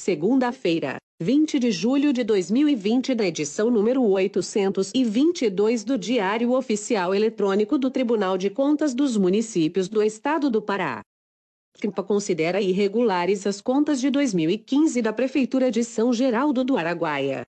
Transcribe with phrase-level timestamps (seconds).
[0.00, 7.90] Segunda-feira, 20 de julho de 2020, da edição número 822 do Diário Oficial Eletrônico do
[7.90, 11.02] Tribunal de Contas dos Municípios do Estado do Pará.
[11.78, 17.42] CNPA considera irregulares as contas de 2015 da Prefeitura de São Geraldo do Araguaia.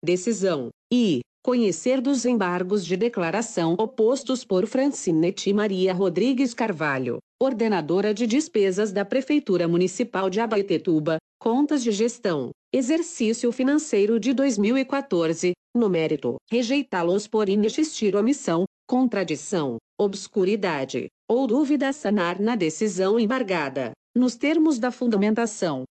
[0.00, 1.22] Decisão: I.
[1.42, 9.04] Conhecer dos embargos de declaração opostos por Francinete Maria Rodrigues Carvalho, ordenadora de despesas da
[9.04, 17.48] Prefeitura Municipal de Abaetetuba, contas de gestão, exercício financeiro de 2014, no mérito, rejeitá-los por
[17.48, 25.84] inexistir omissão, contradição, obscuridade, ou dúvida sanar na decisão embargada, nos termos da fundamentação.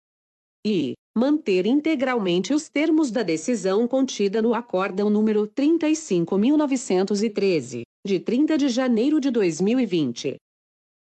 [0.66, 8.68] E manter integralmente os termos da decisão contida no acórdão número 35.913, de 30 de
[8.68, 10.36] janeiro de 2020.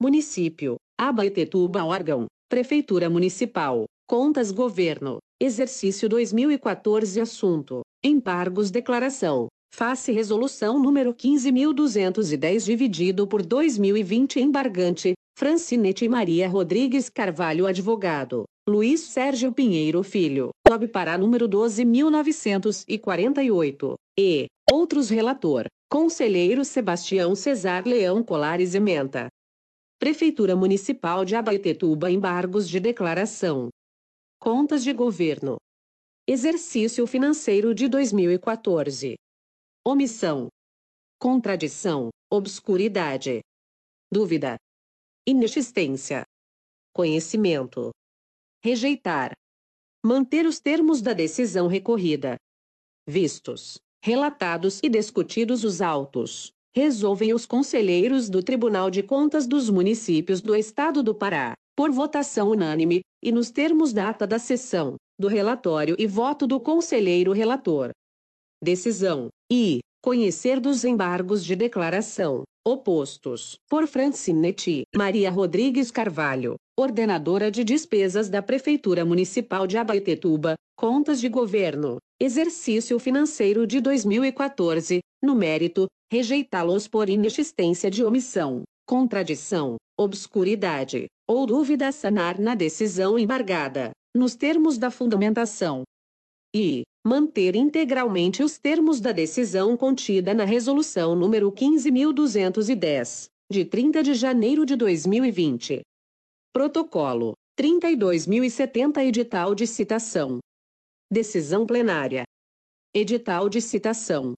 [0.00, 11.14] Município, Abaetetuba órgão, Prefeitura Municipal, Contas Governo, Exercício 2014 Assunto, Embargos Declaração, Face Resolução número
[11.14, 20.86] 15.210 dividido por 2020 Embargante, Francinete Maria Rodrigues Carvalho Advogado, Luiz Sérgio Pinheiro Filho, Sob
[20.88, 24.44] Pará número 12.948, e.
[24.70, 29.28] Outros relator, Conselheiro Sebastião Cesar Leão Colares Ementa.
[30.02, 33.68] Prefeitura Municipal de Abaetetuba Embargos de Declaração.
[34.36, 35.58] Contas de Governo.
[36.26, 39.14] Exercício Financeiro de 2014.
[39.86, 40.48] Omissão.
[41.20, 43.42] Contradição, obscuridade.
[44.12, 44.56] Dúvida.
[45.24, 46.24] Inexistência.
[46.92, 47.92] Conhecimento.
[48.60, 49.30] Rejeitar.
[50.04, 52.36] Manter os termos da decisão recorrida.
[53.06, 60.40] Vistos, relatados e discutidos os autos, resolvem os conselheiros do Tribunal de Contas dos Municípios
[60.40, 65.28] do Estado do Pará, por votação unânime, e nos termos da ata da sessão, do
[65.28, 67.90] relatório e voto do conselheiro relator.
[68.62, 69.28] Decisão.
[69.50, 69.80] I.
[70.02, 78.42] Conhecer dos embargos de declaração, opostos, por Francinete Maria Rodrigues Carvalho, ordenadora de despesas da
[78.42, 87.08] Prefeitura Municipal de Abaetetuba, contas de governo, exercício financeiro de 2014, no mérito, rejeitá-los por
[87.08, 94.88] inexistência de omissão, contradição, obscuridade ou dúvida a sanar na decisão embargada, nos termos da
[94.88, 95.82] fundamentação.
[96.54, 104.14] E manter integralmente os termos da decisão contida na resolução número 15210, de 30 de
[104.14, 105.80] janeiro de 2020.
[106.52, 110.38] Protocolo 32.070 Edital de citação.
[111.12, 112.24] Decisão plenária.
[112.94, 114.32] Edital de citação.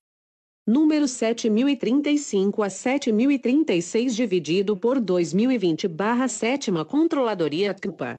[0.67, 8.17] Número 7035 a 7036 dividido por 2020 barra 7 Controladoria CUPA.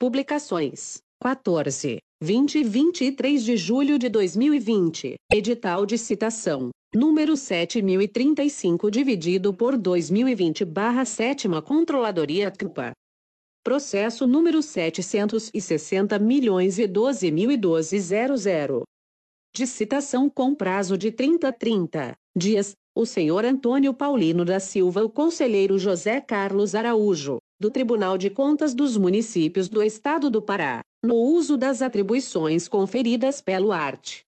[0.00, 5.14] Publicações 14, 20 e 23 de julho de 2020.
[5.32, 6.70] Edital de citação.
[6.92, 12.95] Número 7035 dividido por 2020 barra 7 Controladoria CUPA.
[13.66, 18.84] Processo número 760 milhões e 12 mil e 12 00
[19.52, 25.02] de citação com prazo de 30 a 30 dias, o senhor Antônio Paulino da Silva,
[25.02, 30.82] o conselheiro José Carlos Araújo, do Tribunal de Contas dos Municípios do Estado do Pará,
[31.04, 34.20] no uso das atribuições conferidas pelo art.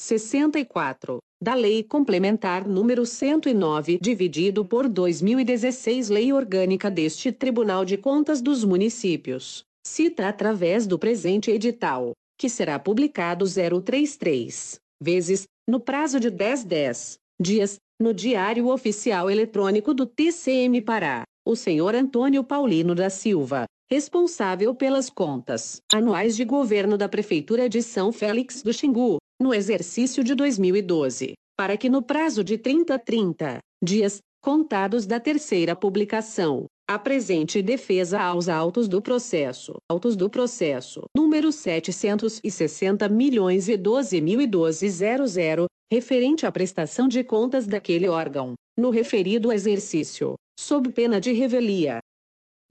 [0.00, 8.40] 64 da Lei Complementar número 109, dividido por 2016 Lei Orgânica deste Tribunal de Contas
[8.40, 16.30] dos Municípios, cita através do presente edital que será publicado 033 vezes, no prazo de
[16.30, 23.10] 10 10 dias, no Diário Oficial Eletrônico do TCM Pará, o senhor Antônio Paulino da
[23.10, 29.52] Silva, responsável pelas contas anuais de governo da Prefeitura de São Félix do Xingu, no
[29.52, 36.66] exercício de 2012, para que no prazo de 30 30 dias, contados da terceira publicação,
[36.88, 39.74] apresente defesa aos autos do processo.
[39.90, 41.02] Autos do processo.
[41.16, 48.08] Número 760 milhões e 12 mil e 12 00, referente à prestação de contas daquele
[48.08, 51.98] órgão, no referido exercício, sob pena de revelia.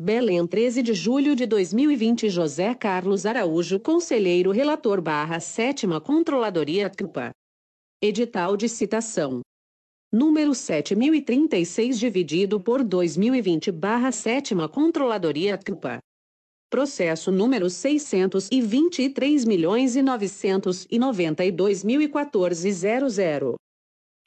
[0.03, 7.29] Belém 13 de julho de 2020 José Carlos Araújo Conselheiro Relator barra 7 Controladoria CUPA.
[8.01, 9.41] Edital de citação
[10.11, 15.99] número 7036 dividido por 2020 barra 7 Controladoria CUPA.
[16.67, 23.53] Processo número 623 milhões e 992 mil e 14 00.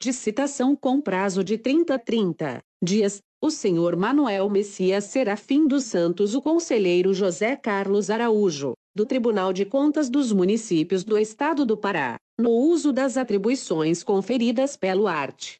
[0.01, 6.33] De citação com prazo de 30 30 dias, o senhor Manuel Messias Serafim dos Santos
[6.33, 12.17] o conselheiro José Carlos Araújo, do Tribunal de Contas dos Municípios do Estado do Pará,
[12.39, 15.57] no uso das atribuições conferidas pelo art.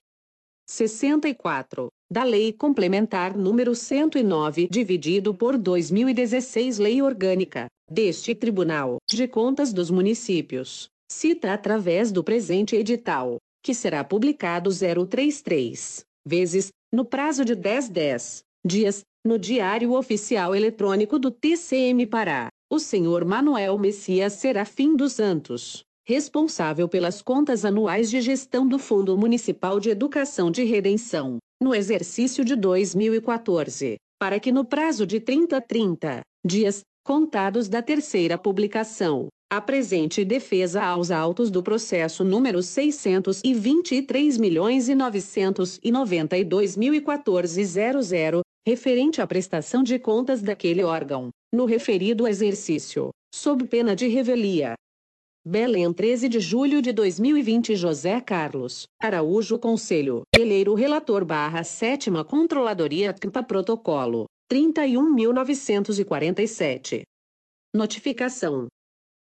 [0.67, 9.71] 64, da Lei Complementar número 109, dividido por 2016 Lei Orgânica, deste Tribunal de Contas
[9.71, 17.55] dos Municípios, cita através do presente edital, que será publicado 033 vezes, no prazo de
[17.55, 24.95] 10 10 dias, no Diário Oficial Eletrônico do TCM Pará, o senhor Manuel Messias Serafim
[24.95, 31.37] dos Santos, responsável pelas contas anuais de gestão do Fundo Municipal de Educação de Redenção,
[31.61, 37.81] no exercício de 2014, para que no prazo de 30 a 30 dias, contados da
[37.81, 47.01] terceira publicação, apresente defesa aos autos do processo número 623 milhões e 992 mil e
[47.01, 54.07] 14 00, referente à prestação de contas daquele órgão, no referido exercício, sob pena de
[54.07, 54.73] revelia,
[55.47, 63.13] Belém 13 de julho de 2020 José Carlos Araújo Conselho Eleiro Relator barra 7 Controladoria
[63.13, 67.03] CMPA Protocolo 31.947
[67.75, 68.65] Notificação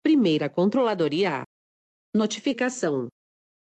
[0.09, 1.43] Primeira Controladoria
[2.15, 3.09] Notificação.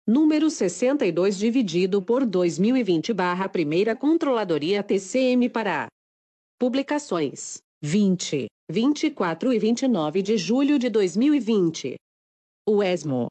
[0.08, 5.88] Número 62 dividido por 2020 barra Primeira Controladoria TCM Pará
[6.60, 7.58] Publicações.
[7.82, 11.96] 20, 24 e 29 de julho de 2020
[12.67, 13.25] o ESMO.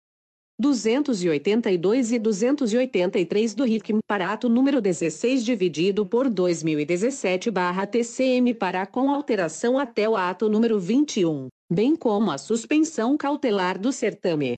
[0.58, 10.08] 282 e 283 do RICM Parato número 16 dividido por 2017/TCM para com alteração até
[10.08, 14.54] o ato número 21, bem como a suspensão cautelar do certame.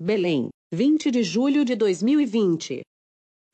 [0.00, 2.80] Belém, 20 de julho de 2020.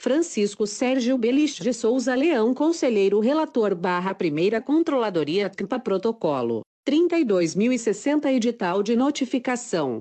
[0.02, 6.62] Francisco Sérgio Belich de Souza Leão Conselheiro Relator barra Primeira Controladoria CMPA Protocolo.
[6.84, 9.98] 32.060 Edital de Notificação.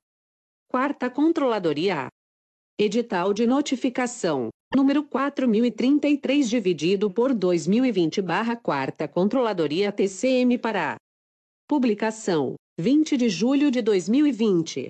[0.68, 2.08] Quarta Controladoria.
[2.80, 4.50] Edital de Notificação.
[4.76, 10.96] Número 4033 dividido por 2020 barra Quarta Controladoria TCM Pará.
[11.68, 12.56] Publicação.
[12.80, 14.88] 20 de julho de 2020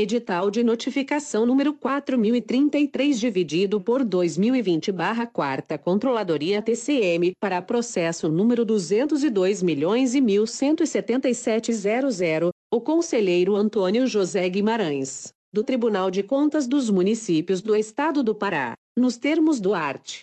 [0.00, 10.14] Edital de notificação número 4033 dividido por 2020/4 Controladoria TCM para processo número 202 milhões
[10.14, 18.22] e 117700, o conselheiro Antônio José Guimarães, do Tribunal de Contas dos Municípios do Estado
[18.22, 20.20] do Pará, nos termos do art.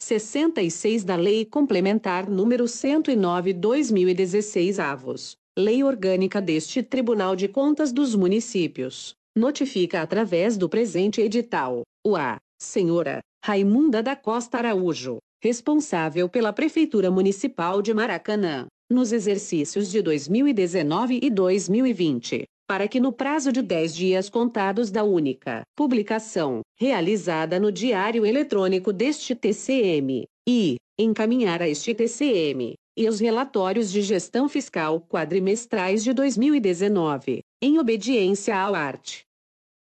[0.00, 9.14] 66 da Lei Complementar número 109/2016 avos Lei Orgânica deste Tribunal de Contas dos Municípios,
[9.36, 12.38] notifica através do presente edital, o a.
[12.60, 21.20] Senhora Raimunda da Costa Araújo, responsável pela Prefeitura Municipal de Maracanã, nos exercícios de 2019
[21.22, 27.70] e 2020, para que no prazo de 10 dias contados da única publicação, realizada no
[27.70, 35.00] Diário Eletrônico deste TCM, e encaminhar a este TCM e os relatórios de gestão fiscal
[35.00, 39.22] quadrimestrais de 2019, em obediência ao art.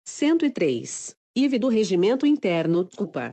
[0.07, 1.15] 103.
[1.35, 3.29] IV do Regimento Interno, CUPA.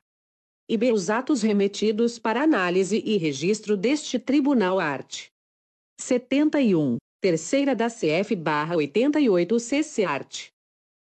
[0.68, 0.92] E B.
[0.92, 5.26] Os atos remetidos para análise e registro deste Tribunal art.
[6.00, 6.96] 71.
[7.20, 10.48] Terceira da CF-88 CC art.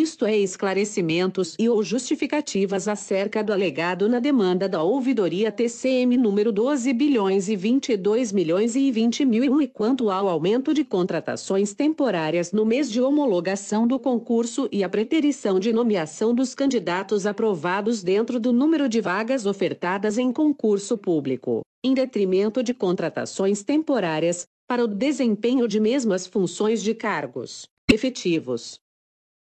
[0.02, 6.52] Isto é esclarecimentos e ou justificativas acerca do alegado na demanda da ouvidoria TCM número
[6.52, 12.52] 12 bilhões e 22 milhões e 20 mil e quanto ao aumento de contratações temporárias
[12.52, 18.40] no mês de homologação do concurso e a preterição de nomeação dos candidatos aprovados dentro
[18.40, 24.88] do número de vagas ofertadas em concurso público, em detrimento de contratações temporárias, para o
[24.88, 28.82] desempenho de mesmas funções de cargos efetivos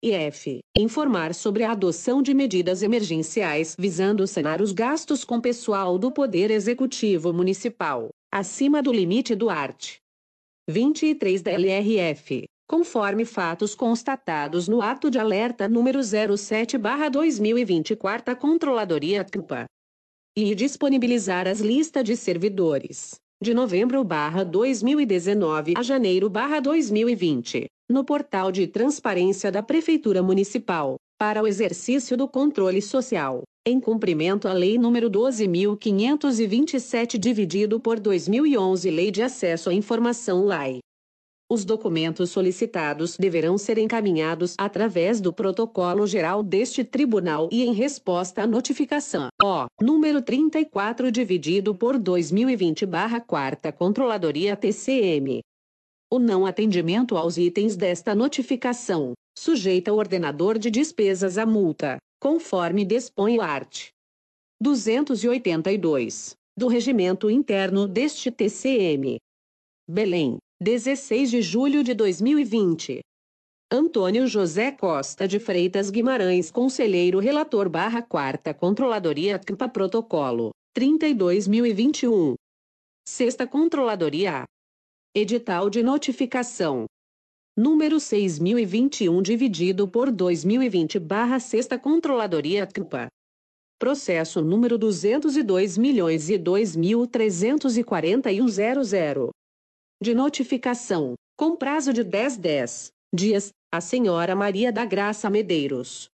[0.08, 0.60] e F.
[0.78, 6.50] Informar sobre a adoção de medidas emergenciais visando sanar os gastos com pessoal do Poder
[6.50, 9.98] Executivo Municipal, acima do limite do art.
[10.70, 19.66] 23 da LRF, conforme fatos constatados no ato de alerta número 07/2024 Controladoria CNPA.
[20.38, 28.68] E disponibilizar as listas de servidores de novembro 2019 a janeiro 2020 no portal de
[28.68, 35.10] transparência da Prefeitura Municipal, para o exercício do controle social, em cumprimento à Lei nº
[35.10, 40.80] 12.527, dividido por 2011 Lei de Acesso à Informação LAI.
[41.50, 48.44] Os documentos solicitados deverão ser encaminhados através do protocolo geral deste tribunal e em resposta
[48.44, 55.42] à notificação O número 34 dividido por 2020/4 Controladoria TCM,
[56.10, 62.86] o não atendimento aos itens desta notificação sujeita o ordenador de despesas à multa, conforme
[62.86, 63.90] dispõe o art.
[64.62, 69.18] 282 do Regimento Interno deste TCM.
[69.88, 73.02] Belém, 16 de julho de 2020.
[73.72, 82.34] Antônio José Costa de Freitas Guimarães, Conselheiro Relator barra Quarta Controladoria CMPA Protocolo, 32.021.
[83.08, 84.46] Sexta Controladoria
[85.16, 86.86] Edital de notificação.
[87.56, 93.10] Número 6021 dividido por 2020 barra Sexta Controladoria CMPA.
[93.78, 99.37] Processo número 202 milhões e 2.341.00.
[100.00, 106.08] De notificação, com prazo de 10 10 dias, a senhora Maria da Graça Medeiros.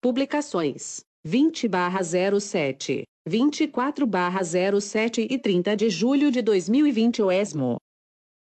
[0.00, 7.76] Publicações: 20 barra 07, 24 barra 07 e 30 de julho de 2020 o ESMO.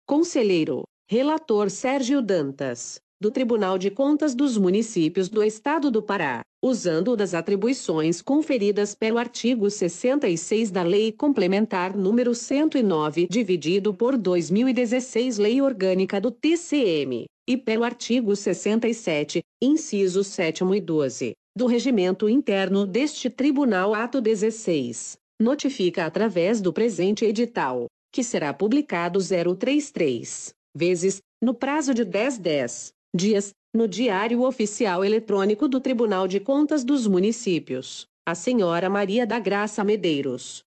[0.08, 7.18] Conselheiro, relator Sérgio Dantas, do Tribunal de Contas dos Municípios do Estado do Pará, usando
[7.18, 15.62] das atribuições conferidas pelo artigo 66 da Lei Complementar número 109, dividido por 2016 Lei
[15.62, 23.30] Orgânica do TCM, e pelo artigo 67, incisos 7 e 12, do Regimento Interno deste
[23.30, 31.94] Tribunal Ato 16, notifica através do presente edital que será publicado 033 vezes, no prazo
[31.94, 38.36] de 10 10 dias, no Diário Oficial Eletrônico do Tribunal de Contas dos Municípios, a
[38.36, 40.62] senhora Maria da Graça Medeiros.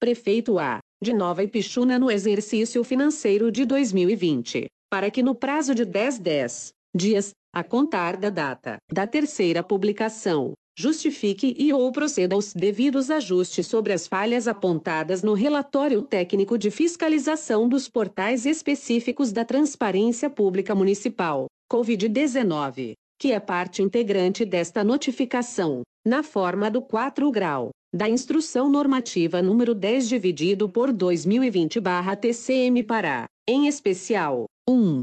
[0.00, 5.84] Prefeito A, de Nova Ipixuna no exercício financeiro de 2020, para que no prazo de
[5.84, 12.54] 10 10 dias, a contar da data da terceira publicação, justifique e ou proceda aos
[12.54, 19.44] devidos ajustes sobre as falhas apontadas no relatório técnico de fiscalização dos portais específicos da
[19.44, 27.70] Transparência Pública Municipal, COVID-19, que é parte integrante desta notificação, na forma do 4 grau
[27.92, 35.00] da Instrução Normativa número 10 dividido por 2020/TCM Pará, em especial, 1.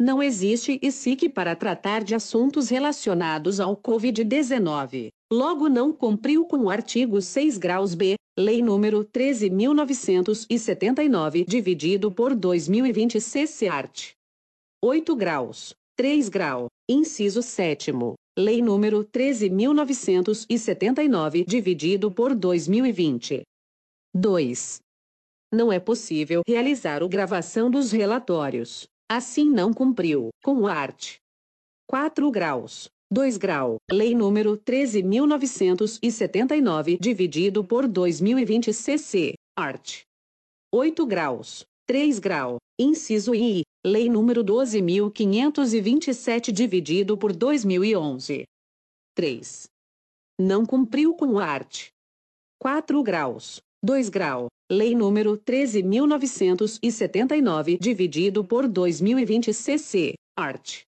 [0.00, 5.08] Não existe ICIC para tratar de assuntos relacionados ao Covid-19.
[5.32, 13.20] Logo não cumpriu com o artigo 6 graus B, Lei nº 13.979, dividido por 2020
[13.20, 14.12] CC Art.
[14.82, 15.74] 8 graus.
[15.96, 16.66] 3 grau.
[16.88, 17.92] Inciso 7
[18.38, 23.42] Lei nº 13.979, dividido por 2020.
[24.14, 24.78] 2.
[25.52, 31.16] Não é possível realizar o gravação dos relatórios Assim não cumpriu com o art.
[31.86, 32.88] 4 graus.
[33.12, 33.76] 2 grau.
[33.90, 40.00] Lei número 13.979, dividido por 2020 CC, art.
[40.72, 41.62] 8 graus.
[41.86, 42.56] 3 grau.
[42.80, 43.64] Inciso I.
[43.84, 48.44] Lei número 12.527, dividido por 2011.
[49.12, 49.66] 3.
[50.40, 51.88] Não cumpriu com o art.
[52.60, 53.60] 4 graus.
[53.82, 54.46] 2 grau.
[54.70, 60.82] Lei número 13.979, dividido por 2020 CC, art.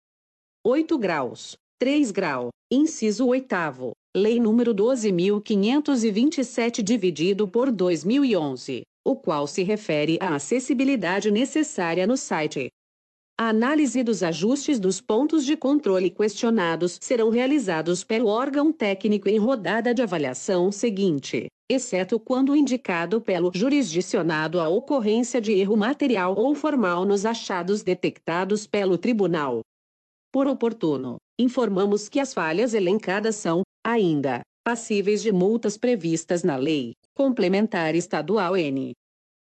[0.65, 1.57] 8 graus.
[1.81, 2.51] 3 grau.
[2.71, 12.07] Inciso 8 Lei número 12.527, dividido por 2011, o qual se refere à acessibilidade necessária
[12.07, 12.71] no site
[13.37, 19.39] A análise dos ajustes dos pontos de controle questionados serão realizados pelo órgão técnico em
[19.39, 26.55] rodada de avaliação seguinte, exceto quando indicado pelo jurisdicionado a ocorrência de erro material ou
[26.55, 29.63] formal nos achados detectados pelo tribunal.
[30.33, 36.93] Por oportuno, informamos que as falhas elencadas são, ainda, passíveis de multas previstas na Lei
[37.17, 38.93] Complementar Estadual N.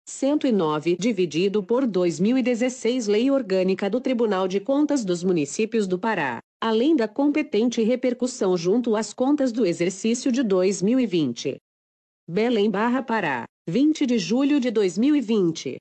[0.09, 6.95] 109 dividido por 2016 Lei Orgânica do Tribunal de Contas dos Municípios do Pará, além
[6.95, 11.57] da competente repercussão junto às contas do exercício de 2020.
[12.27, 15.75] Belém Barra Pará, 20 de julho de 2020.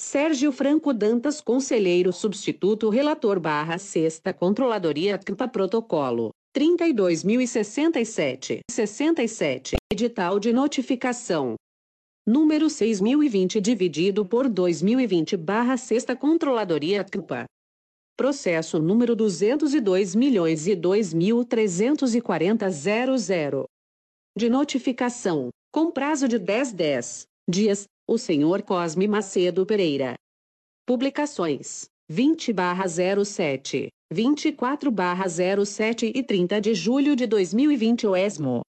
[0.00, 10.52] Sérgio Franco Dantas Conselheiro Substituto Relator Barra Sexta Controladoria CMPA Protocolo 32.067 67 Edital de
[10.52, 11.56] Notificação
[12.28, 17.46] número 6020 dividido por 2020 barra Sexta Controladoria CMPA.
[18.18, 20.76] Processo número 202 milhões e
[24.36, 30.14] De notificação, com prazo de 10 10 dias, o senhor Cosme Macedo Pereira.
[30.86, 32.84] Publicações: 20 barra
[33.24, 35.24] 07, 24 barra
[35.64, 38.60] 07 e 30 de julho de 2020 o ESMO.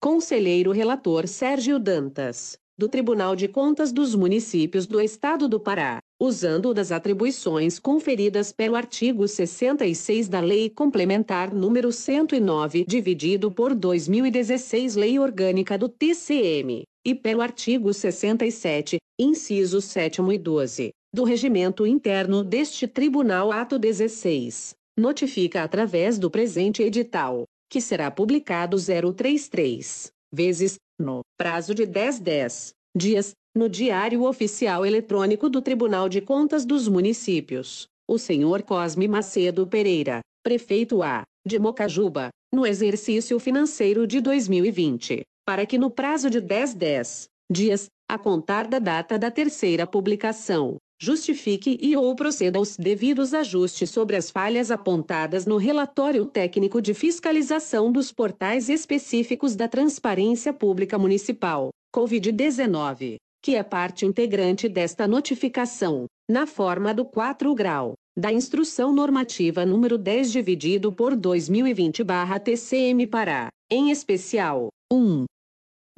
[0.00, 6.74] Conselheiro Relator Sérgio Dantas do Tribunal de Contas dos Municípios do Estado do Pará, usando
[6.74, 15.18] das atribuições conferidas pelo artigo 66 da Lei Complementar número 109, dividido por 2016 Lei
[15.18, 22.86] Orgânica do TCM, e pelo artigo 67, incisos 7 e 12, do Regimento Interno deste
[22.86, 31.74] Tribunal Ato 16, notifica através do presente edital, que será publicado 033 vezes no prazo
[31.74, 38.18] de 10 10 dias, no Diário Oficial Eletrônico do Tribunal de Contas dos Municípios, o
[38.18, 45.78] senhor Cosme Macedo Pereira, prefeito A, de Mocajuba, no exercício financeiro de 2020, para que
[45.78, 51.96] no prazo de 10 10 dias, a contar da data da terceira publicação, justifique e
[51.96, 58.12] ou proceda aos devidos ajustes sobre as falhas apontadas no relatório técnico de fiscalização dos
[58.12, 66.92] portais específicos da Transparência Pública Municipal, COVID-19, que é parte integrante desta notificação, na forma
[66.92, 75.26] do 4 grau da Instrução Normativa número 10 dividido por 2020/TCM Pará, em especial, 1.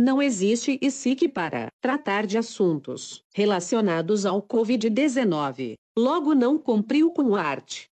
[0.00, 5.74] Não existe ICIC para tratar de assuntos relacionados ao Covid-19.
[5.98, 7.86] Logo não cumpriu com o art.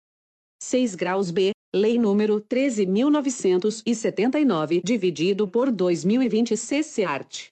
[0.60, 7.46] 6 graus B, Lei número 13.979, dividido por 2020 CC art.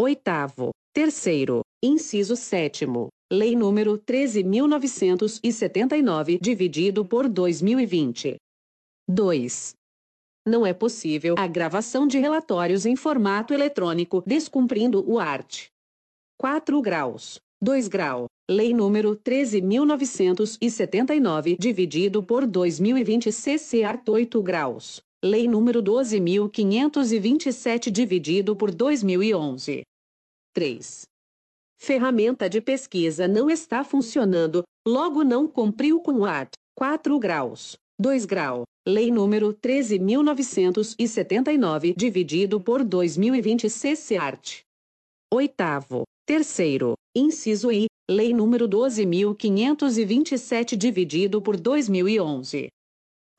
[0.00, 0.70] Oitavo.
[0.94, 1.62] Terceiro.
[1.82, 2.86] Inciso 7
[3.32, 8.36] Lei número 13.979, dividido por 2020.
[9.08, 9.74] 2.
[10.46, 15.68] Não é possível a gravação de relatórios em formato eletrônico descumprindo o art.
[16.36, 17.38] 4 graus.
[17.62, 18.26] 2 grau.
[18.50, 25.00] Lei número 13.979, dividido por 2020 CC art 8 graus.
[25.24, 29.82] Lei número 12.527, dividido por 2011.
[30.52, 31.02] 3.
[31.80, 36.50] Ferramenta de pesquisa não está funcionando, logo não cumpriu com o art.
[36.76, 37.76] 4 graus.
[37.98, 38.62] 2 grau.
[38.86, 44.62] Lei número 13.979, dividido por 2020 CC Art.
[45.32, 46.02] Oitavo.
[46.26, 46.94] Terceiro.
[47.16, 47.86] Inciso I.
[48.10, 52.66] Lei número 12.527, dividido por 2011.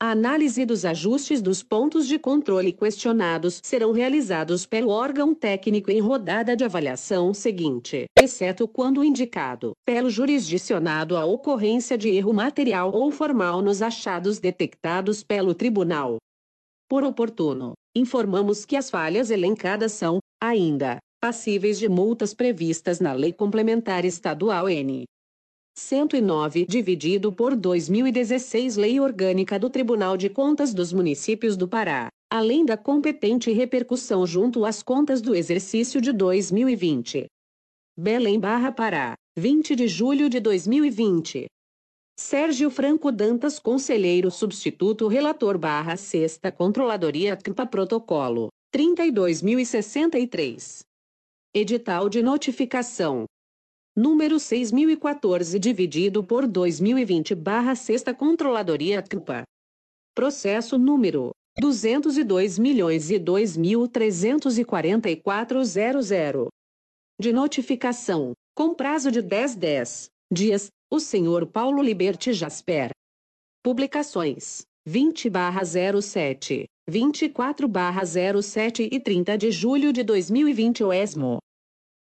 [0.00, 6.00] A análise dos ajustes dos pontos de controle questionados serão realizados pelo órgão técnico em
[6.00, 13.10] rodada de avaliação seguinte, exceto quando indicado pelo jurisdicionado a ocorrência de erro material ou
[13.12, 16.16] formal nos achados detectados pelo tribunal.
[16.88, 23.32] Por oportuno, informamos que as falhas elencadas são, ainda, passíveis de multas previstas na Lei
[23.32, 25.04] Complementar Estadual N.
[25.76, 32.64] 109 dividido por 2016 Lei Orgânica do Tribunal de Contas dos Municípios do Pará, além
[32.64, 37.26] da competente repercussão junto às contas do exercício de 2020.
[37.98, 41.46] Belém Barra Pará, 20 de julho de 2020.
[42.20, 50.82] Sérgio Franco Dantas Conselheiro Substituto Relator Barra Sexta Controladoria CMPA Protocolo, 32.063.
[51.52, 53.24] Edital de Notificação
[53.96, 59.44] número 6014 dividido por 2020 barra Sexta Controladoria CMPA.
[60.14, 61.30] Processo número
[61.60, 63.18] 202 milhões e
[67.20, 72.90] De notificação, com prazo de 10 10 dias, o senhor Paulo Liberti Jasper.
[73.62, 81.38] Publicações: 20/07, 24/07 e 30 de julho de 2020 o ESMO.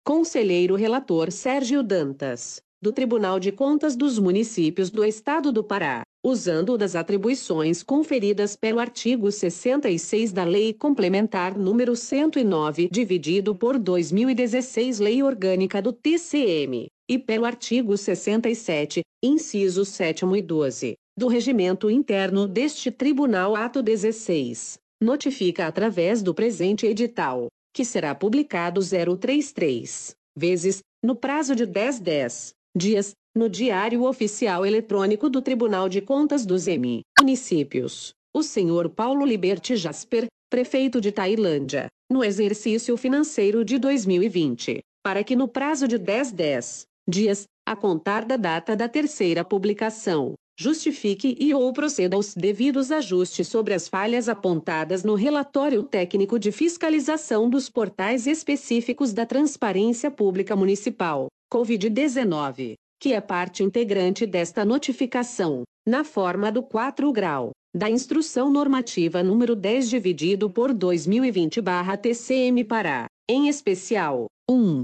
[0.10, 6.76] Conselheiro Relator Sérgio Dantas, do Tribunal de Contas dos Municípios do Estado do Pará, usando
[6.80, 15.22] das atribuições conferidas pelo artigo 66 da Lei Complementar número 109, dividido por 2016 Lei
[15.22, 22.90] Orgânica do TCM, e pelo artigo 67, incisos 7 e 12, do Regimento Interno deste
[22.90, 31.56] Tribunal Ato 16, notifica através do presente edital que será publicado 033 vezes, no prazo
[31.56, 37.02] de 10 10 dias, no Diário Oficial Eletrônico do Tribunal de Contas dos M.
[37.20, 45.24] Municípios, o senhor Paulo Liberti Jasper, prefeito de Tailândia, no exercício financeiro de 2020, para
[45.24, 51.38] que no prazo de 10 10 dias, a contar da data da terceira publicação, justifique
[51.40, 57.50] e ou proceda aos devidos ajustes sobre as falhas apontadas no relatório técnico de fiscalização
[57.50, 66.04] dos portais específicos da Transparência Pública Municipal, COVID-19, que é parte integrante desta notificação, na
[66.04, 74.26] forma do 4 grau da Instrução Normativa número 10 dividido por 2020/TCM Pará, em especial,
[74.50, 74.84] 1.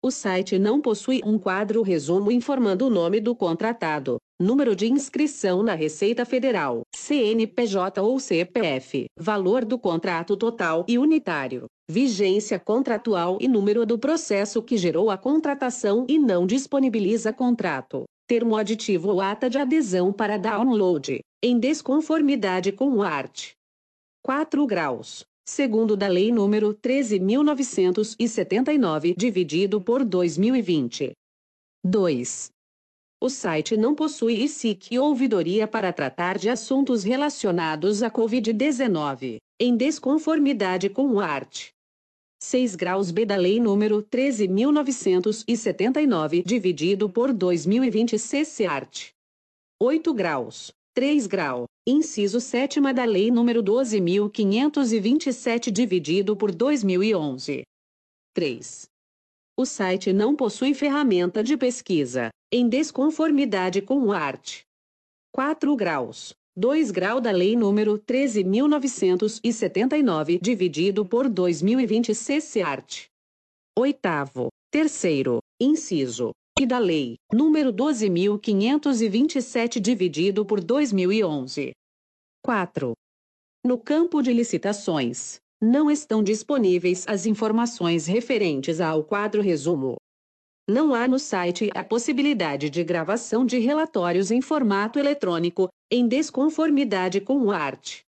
[0.00, 5.60] O site não possui um quadro resumo informando o nome do contratado, número de inscrição
[5.60, 13.48] na Receita Federal, CNPJ ou CPF, valor do contrato total e unitário, vigência contratual e
[13.48, 19.50] número do processo que gerou a contratação e não disponibiliza contrato, termo aditivo ou ata
[19.50, 23.50] de adesão para download, em desconformidade com o art.
[24.22, 31.12] 4 graus segundo da Lei nº 13.979, dividido por 2020.
[31.82, 32.50] 2.
[33.20, 39.74] O site não possui ICIC ou ouvidoria para tratar de assuntos relacionados à Covid-19, em
[39.74, 41.70] desconformidade com o art.
[42.42, 49.12] 6 graus B da Lei nº 13.979, dividido por 2020 CC art.
[49.80, 57.62] 8 graus, 3 grau, inciso 7 da Lei nº 12.527 dividido por 2011.
[58.34, 58.86] 3.
[59.56, 64.60] O site não possui ferramenta de pesquisa, em desconformidade com o art.
[65.32, 73.06] 4 graus, 2 grau da Lei nº 13.979 dividido por 2020 CC art.
[73.78, 81.70] 8 terceiro, inciso, e da Lei nº 12.527 dividido por 2011.
[82.44, 82.92] 4.
[83.64, 89.96] No campo de licitações, não estão disponíveis as informações referentes ao quadro resumo.
[90.68, 97.20] Não há no site a possibilidade de gravação de relatórios em formato eletrônico, em desconformidade
[97.20, 98.00] com o art.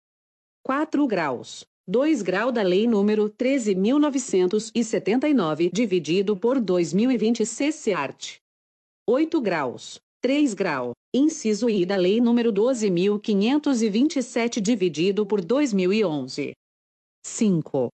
[0.64, 1.64] 4 graus.
[1.92, 8.36] 2 grau da Lei nº 13.979 dividido por 2020 CC art.
[9.08, 9.98] 8 graus.
[10.22, 10.92] 3 grau.
[11.12, 16.52] Inciso I da Lei nº 12.527 dividido por 2011.
[17.26, 17.88] 5.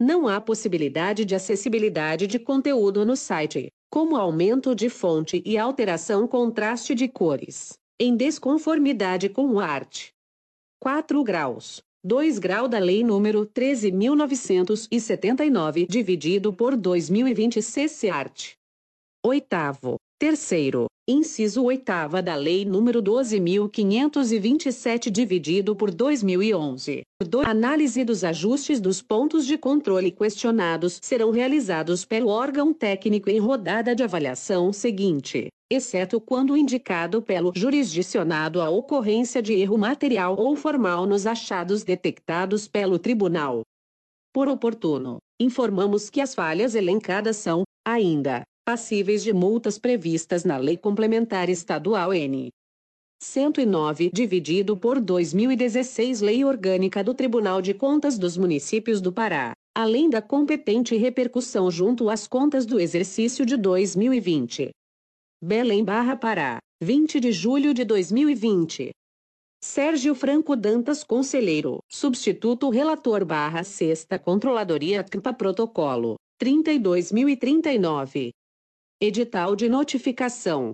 [0.00, 6.26] Não há possibilidade de acessibilidade de conteúdo no site, como aumento de fonte e alteração
[6.26, 10.08] contraste de cores, em desconformidade com o art.
[10.80, 11.80] 4 graus.
[12.02, 18.52] 2 grau da Lei nº 13.979 dividido por 2020 CC art.
[19.22, 19.96] Oitavo.
[20.18, 27.02] Terceiro, inciso oitava da Lei nº 12.527 dividido por 2011.
[27.22, 33.38] Do análise dos ajustes dos pontos de controle questionados serão realizados pelo órgão técnico em
[33.38, 40.56] rodada de avaliação seguinte, exceto quando indicado pelo jurisdicionado a ocorrência de erro material ou
[40.56, 43.62] formal nos achados detectados pelo tribunal.
[44.32, 50.76] Por oportuno, informamos que as falhas elencadas são, ainda, passíveis de multas previstas na Lei
[50.76, 52.50] Complementar Estadual N.
[53.22, 60.08] 109, dividido por 2016 Lei Orgânica do Tribunal de Contas dos Municípios do Pará, além
[60.08, 64.70] da competente repercussão junto às contas do exercício de 2020.
[65.42, 68.90] Belém Barra Pará, 20 de julho de 2020.
[69.64, 78.32] Sérgio Franco Dantas Conselheiro, Substituto Relator Barra Sexta Controladoria CMPA Protocolo, 32.039.
[79.00, 80.72] Edital de notificação.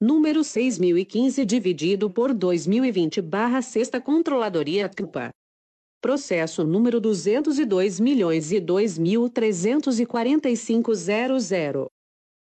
[0.00, 5.30] Número 6015 dividido por 2020 barra Sexta Controladoria CMPA.
[6.00, 8.60] Processo número 202 milhões e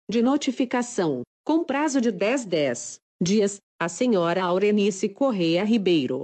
[0.07, 1.23] De notificação.
[1.49, 6.21] Com prazo de 10 10 dias, a senhora Aurenice Correia Ribeiro.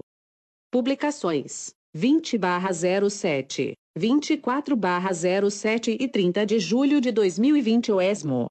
[0.71, 8.45] Publicações: 20/07, 24/07 e 30 de julho de 2020 o ESMO.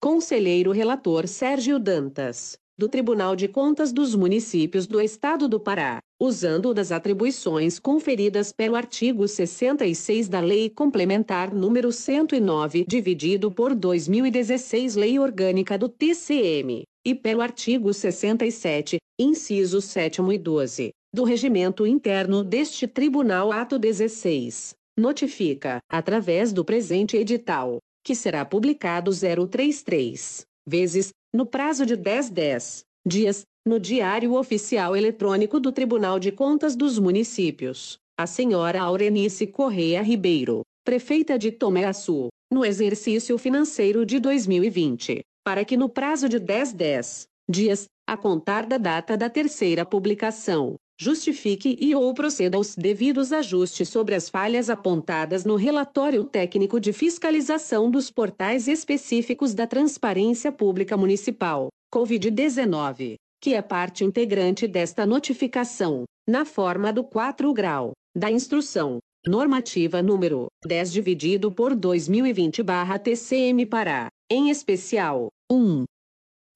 [0.00, 6.72] Conselheiro relator Sérgio Dantas, do Tribunal de Contas dos Municípios do Estado do Pará, usando
[6.72, 15.18] das atribuições conferidas pelo artigo 66 da Lei Complementar número 109, dividido por 2016 Lei
[15.18, 22.86] Orgânica do TCM, e pelo artigo 67, incisos 7 e 12 do regimento interno deste
[22.86, 24.74] Tribunal Ato 16.
[24.96, 32.84] Notifica, através do presente edital, que será publicado 033 vezes, no prazo de 10 10
[33.06, 40.02] dias, no Diário Oficial Eletrônico do Tribunal de Contas dos Municípios, a senhora Aurenice Correia
[40.02, 46.72] Ribeiro, prefeita de Tomé-Açu, no exercício financeiro de 2020, para que no prazo de 10
[46.72, 53.32] 10 dias, a contar da data da terceira publicação, justifique e ou proceda aos devidos
[53.32, 60.50] ajustes sobre as falhas apontadas no relatório técnico de fiscalização dos portais específicos da Transparência
[60.50, 68.30] Pública Municipal, COVID-19, que é parte integrante desta notificação, na forma do 4 grau da
[68.30, 75.84] instrução normativa número 10 dividido por 2020/TCM Pará, em especial, 1.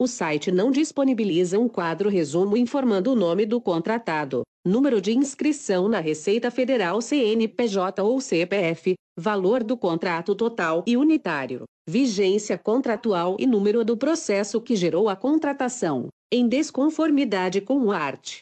[0.03, 5.89] O site não disponibiliza um quadro resumo informando o nome do contratado, número de inscrição
[5.89, 13.47] na Receita Federal CNPJ ou CPF, valor do contrato total e unitário, vigência contratual e
[13.47, 18.41] número do processo que gerou a contratação, em desconformidade com o art.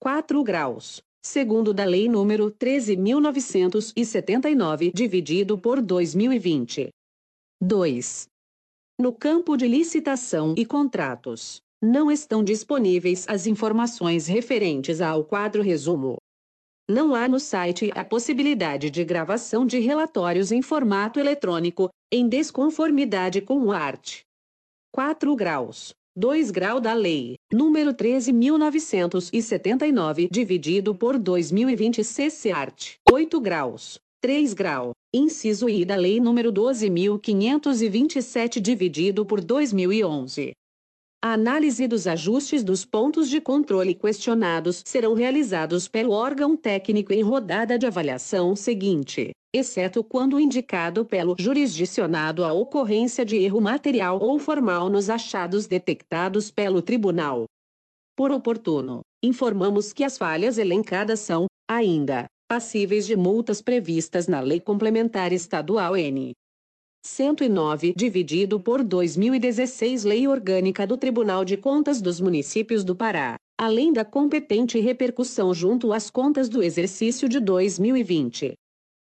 [0.00, 1.00] 4 graus.
[1.24, 6.88] Segundo da Lei nº 13.979, dividido por 2020.
[7.62, 8.26] 2.
[9.00, 16.18] No campo de licitação e contratos, não estão disponíveis as informações referentes ao quadro resumo.
[16.86, 23.40] Não há no site a possibilidade de gravação de relatórios em formato eletrônico, em desconformidade
[23.40, 24.18] com o art.
[24.92, 25.94] 4 graus.
[26.14, 32.96] 2 grau da Lei, número 13.979, dividido por 2020 CC Art.
[33.10, 33.98] 8 graus.
[34.22, 40.52] 3 grau, inciso I da Lei nº 12.527 dividido por 2011.
[41.24, 47.22] A análise dos ajustes dos pontos de controle questionados serão realizados pelo órgão técnico em
[47.22, 54.38] rodada de avaliação seguinte, exceto quando indicado pelo jurisdicionado a ocorrência de erro material ou
[54.38, 57.46] formal nos achados detectados pelo tribunal.
[58.14, 64.58] Por oportuno, informamos que as falhas elencadas são, ainda, passíveis de multas previstas na Lei
[64.58, 66.32] Complementar Estadual N.
[67.06, 73.92] 109, dividido por 2016 Lei Orgânica do Tribunal de Contas dos Municípios do Pará, além
[73.92, 78.54] da competente repercussão junto às contas do exercício de 2020.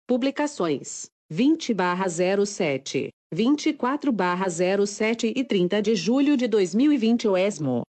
[0.08, 7.82] Publicações: 20 barra 07, 24 barra 07 e 30 de julho de 2020 o ESMO.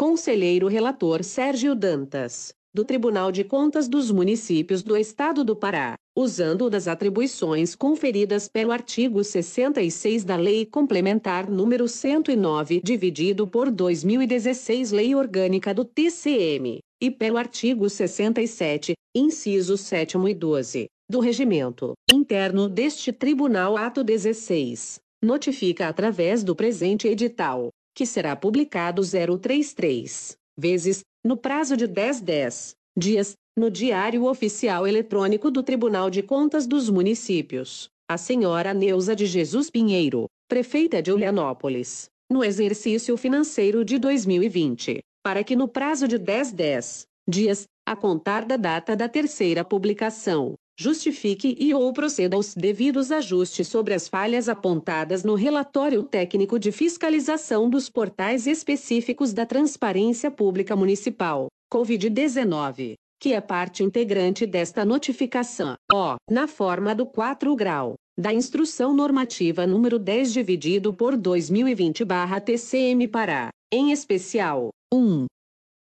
[0.00, 6.70] Conselheiro Relator Sérgio Dantas, do Tribunal de Contas dos Municípios do Estado do Pará, usando
[6.70, 15.14] das atribuições conferidas pelo artigo 66 da Lei Complementar número 109, dividido por 2016 Lei
[15.14, 23.12] Orgânica do TCM, e pelo artigo 67, incisos 7 e 12, do Regimento Interno deste
[23.12, 31.76] Tribunal Ato 16, notifica através do presente edital que será publicado 033 vezes, no prazo
[31.76, 38.16] de 10 10 dias, no Diário Oficial Eletrônico do Tribunal de Contas dos Municípios, a
[38.16, 45.56] senhora Neuza de Jesus Pinheiro, prefeita de Ulianópolis, no exercício financeiro de 2020, para que
[45.56, 51.74] no prazo de 10 10 dias, a contar da data da terceira publicação, justifique e
[51.74, 57.90] ou proceda aos devidos ajustes sobre as falhas apontadas no relatório técnico de fiscalização dos
[57.90, 66.48] portais específicos da Transparência Pública Municipal, COVID-19, que é parte integrante desta notificação, o, na
[66.48, 74.70] forma do 4 grau, da Instrução Normativa número 10 dividido por 2020-TCM para, em especial,
[74.90, 75.26] 1.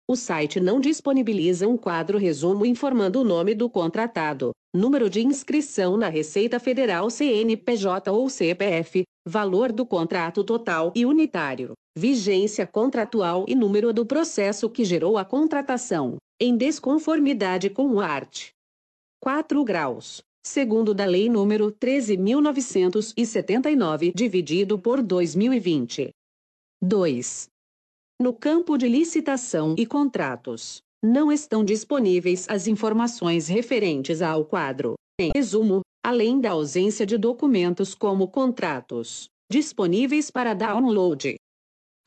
[0.09, 5.97] O site não disponibiliza um quadro resumo informando o nome do contratado, número de inscrição
[5.97, 13.55] na Receita Federal CNPJ ou CPF, valor do contrato total e unitário, vigência contratual e
[13.55, 18.49] número do processo que gerou a contratação, em desconformidade com o art.
[19.22, 20.22] 4 graus.
[20.43, 26.09] Segundo da Lei nº 13.979, dividido por 2020.
[26.82, 27.47] 2.
[28.19, 34.95] No campo de licitação e contratos, não estão disponíveis as informações referentes ao quadro.
[35.20, 41.36] Em resumo, além da ausência de documentos como contratos, disponíveis para download.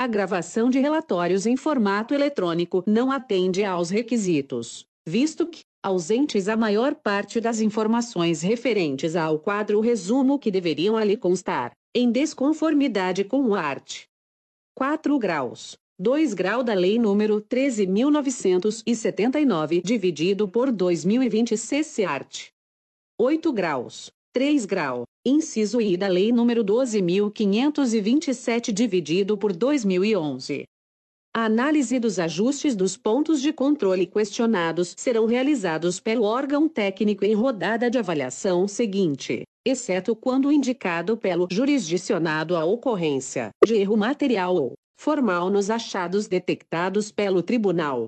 [0.01, 6.57] A gravação de relatórios em formato eletrônico não atende aos requisitos, visto que, ausentes a
[6.57, 13.43] maior parte das informações referentes ao quadro resumo que deveriam ali constar, em desconformidade com
[13.43, 14.05] o art.
[14.75, 15.77] 4 graus.
[16.01, 22.49] 2 grau da Lei nº 13.979, dividido por 2020 CC Art.
[23.17, 24.11] 8 graus.
[24.33, 25.05] 3 grau.
[25.25, 30.65] Inciso I da Lei nº 12.527, dividido por 2011.
[31.33, 37.35] A análise dos ajustes dos pontos de controle questionados serão realizados pelo órgão técnico em
[37.35, 44.73] rodada de avaliação seguinte, exceto quando indicado pelo jurisdicionado a ocorrência de erro material ou
[44.97, 48.07] formal nos achados detectados pelo tribunal.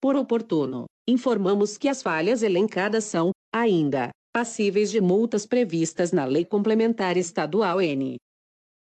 [0.00, 6.44] Por oportuno, informamos que as falhas elencadas são, ainda, passíveis de multas previstas na Lei
[6.44, 8.16] Complementar Estadual N.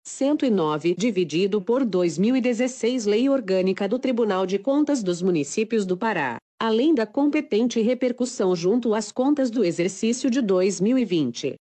[0.08, 6.94] 109, dividido por 2016 Lei Orgânica do Tribunal de Contas dos Municípios do Pará, além
[6.94, 11.56] da competente repercussão junto às contas do exercício de 2020.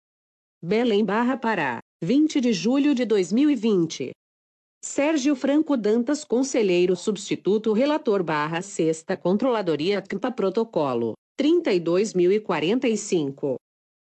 [0.64, 4.12] Belém Barra Pará, 20 de julho de 2020.
[4.84, 13.58] Sérgio Franco Dantas Conselheiro Substituto Relator barra Sexta Controladoria CMPA Protocolo 32.045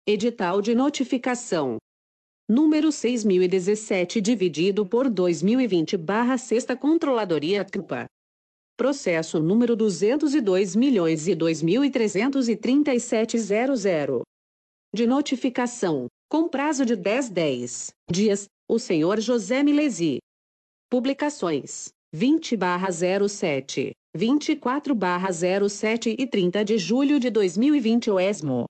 [0.08, 1.78] Edital de Notificação.
[2.48, 8.06] Número 6.017 dividido por 2020 barra Sexta Controladoria CMPA
[8.78, 11.36] Processo número 202 milhões e
[14.94, 20.20] De notificação, com prazo de 10 10 dias, o senhor José Milesi,
[20.92, 28.66] Publicações: 20/07, 24/07 e 30 de julho de 2020 o ESMO.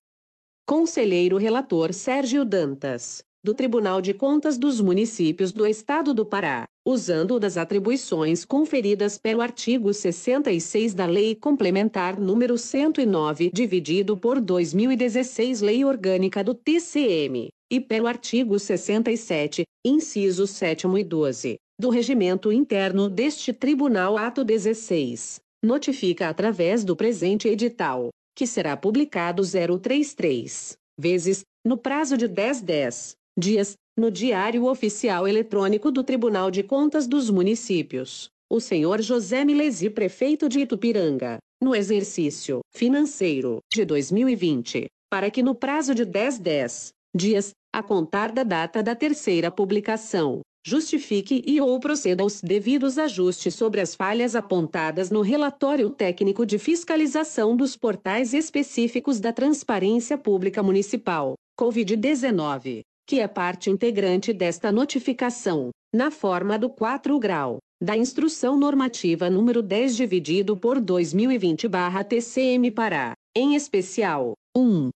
[0.68, 7.40] Conselheiro Relator Sérgio Dantas, do Tribunal de Contas dos Municípios do Estado do Pará, usando
[7.40, 15.84] das atribuições conferidas pelo artigo 66 da Lei Complementar número 109, dividido por 2016 Lei
[15.84, 23.52] Orgânica do TCM, e pelo artigo 67, incisos 7 e 12 do regimento interno deste
[23.52, 32.16] Tribunal Ato 16, notifica através do presente edital, que será publicado 033 vezes, no prazo
[32.16, 38.60] de 10 10 dias, no Diário Oficial Eletrônico do Tribunal de Contas dos Municípios, o
[38.60, 45.96] senhor José Milesi, prefeito de Itupiranga, no exercício financeiro de 2020, para que no prazo
[45.96, 52.24] de 10 10 dias, a contar da data da terceira publicação, justifique e ou proceda
[52.24, 59.20] aos devidos ajustes sobre as falhas apontadas no relatório técnico de fiscalização dos portais específicos
[59.20, 67.20] da Transparência Pública Municipal, COVID-19, que é parte integrante desta notificação, na forma do 4
[67.20, 74.92] grau da Instrução Normativa número 10 dividido por 2020/TCM para, em especial, 1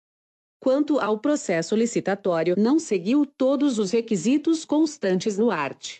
[0.62, 5.98] quanto ao processo licitatório não seguiu todos os requisitos constantes no art.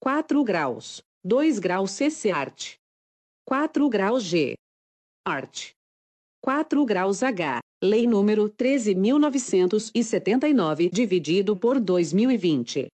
[0.00, 2.76] 4 graus, 2 graus CC art.
[3.46, 4.54] 4 graus G.
[5.24, 5.72] Art.
[6.40, 7.60] 4 graus H.
[7.84, 12.88] Lei número 13.979, dividido por 2020.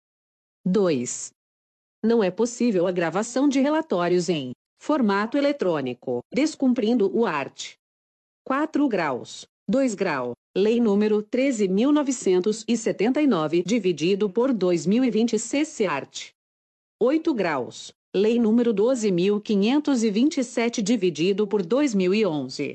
[0.67, 1.31] 2.
[2.05, 7.75] Não é possível a gravação de relatórios em formato eletrônico, descumprindo o art.
[8.45, 16.31] 4 graus, 2 grau, Lei número 13.979, dividido por 2020 CC Art.
[17.01, 17.93] 8 graus.
[18.13, 22.73] Lei número 12.527, dividido por 2011.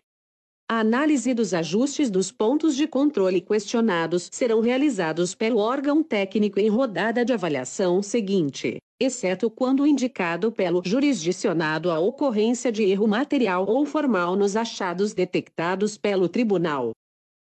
[0.71, 6.69] A análise dos ajustes dos pontos de controle questionados serão realizados pelo órgão técnico em
[6.69, 13.85] rodada de avaliação seguinte, exceto quando indicado pelo jurisdicionado a ocorrência de erro material ou
[13.85, 16.93] formal nos achados detectados pelo tribunal.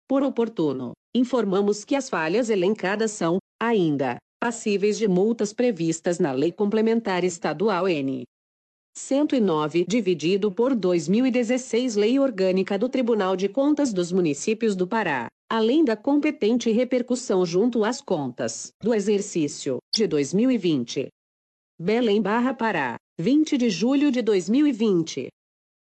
[0.08, 6.50] Por oportuno, informamos que as falhas elencadas são, ainda, passíveis de multas previstas na Lei
[6.50, 8.24] Complementar Estadual N.
[8.96, 15.84] 109 dividido por 2016 Lei Orgânica do Tribunal de Contas dos Municípios do Pará, além
[15.84, 21.08] da competente repercussão junto às contas do exercício de 2020.
[21.78, 25.28] Belém Barra Pará, 20 de julho de 2020.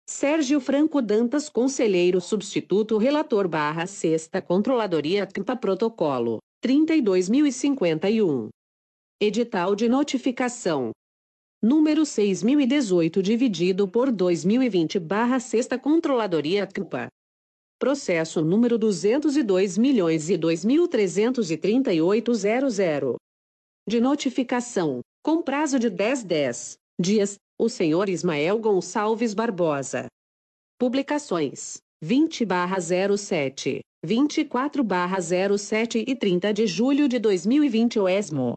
[0.08, 8.48] Sérgio Franco Dantas Conselheiro Substituto Relator Barra Sexta Controladoria CMPA Protocolo, 32.051.
[9.20, 10.92] Edital de Notificação,
[11.60, 17.08] número 6018 dividido por 2020 barra Sexta Controladoria CMPA.
[17.76, 20.36] Processo número 202 milhões e
[23.88, 30.06] De notificação, com prazo de 10 10 dias, o senhor Ismael Gonçalves Barbosa.
[30.78, 38.54] Publicações: 20 barra 07, 24 barra 07 e 30 de julho de 2020 o ESMO.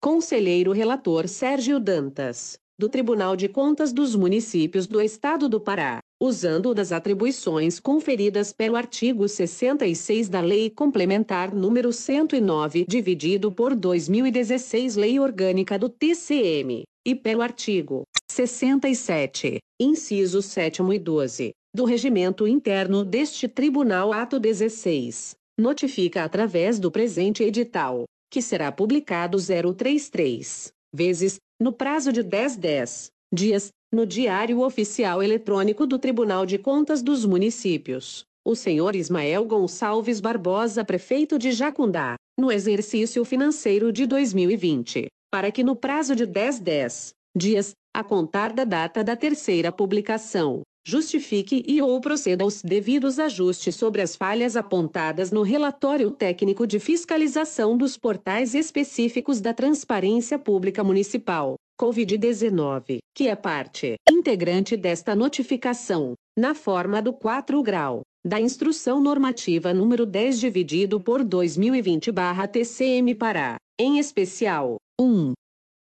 [0.00, 6.74] Conselheiro Relator Sérgio Dantas, do Tribunal de Contas dos Municípios do Estado do Pará, usando
[6.74, 15.20] das atribuições conferidas pelo artigo 66 da Lei Complementar número 109, dividido por 2016 Lei
[15.20, 23.46] Orgânica do TCM, e pelo artigo 67, incisos 7 e 12, do Regimento Interno deste
[23.46, 32.12] Tribunal Ato 16, notifica através do presente edital que será publicado 033 vezes, no prazo
[32.12, 38.24] de 10 10 dias, no Diário Oficial Eletrônico do Tribunal de Contas dos Municípios.
[38.44, 45.62] O senhor Ismael Gonçalves Barbosa, prefeito de Jacundá, no exercício financeiro de 2020, para que
[45.62, 51.80] no prazo de 10 10 dias, a contar da data da terceira publicação, justifique e
[51.80, 57.96] ou proceda aos devidos ajustes sobre as falhas apontadas no relatório técnico de fiscalização dos
[57.96, 67.00] portais específicos da Transparência Pública Municipal, COVID-19, que é parte integrante desta notificação, na forma
[67.00, 75.32] do 4 grau da Instrução Normativa número 10 dividido por 2020/TCM Pará, em especial, 1.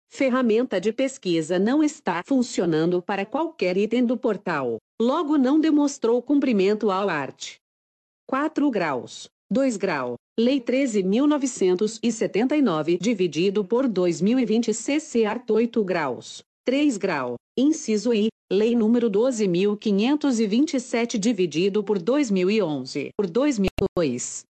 [0.09, 6.88] Ferramenta de pesquisa não está funcionando para qualquer item do portal, logo não demonstrou cumprimento
[6.90, 7.57] ao art.
[8.26, 9.28] 4 graus.
[9.50, 10.14] 2 grau.
[10.38, 16.42] Lei 13.979 dividido por 2020 CC art 8 graus.
[16.64, 17.36] 3 grau.
[17.57, 18.26] Inciso I.
[18.50, 24.44] Lei número 12.527 dividido por 2011 por 2002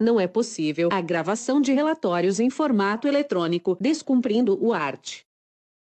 [0.00, 5.20] não é possível a gravação de relatórios em formato eletrônico descumprindo o art.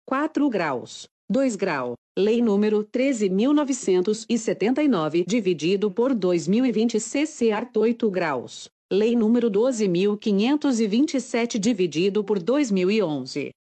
[0.06, 1.08] 4 graus.
[1.28, 1.94] 2 grau.
[2.16, 8.68] Lei número 13.979 dividido por 2020 CC art 8 graus.
[8.92, 13.50] Lei número 12.527 dividido por 2011.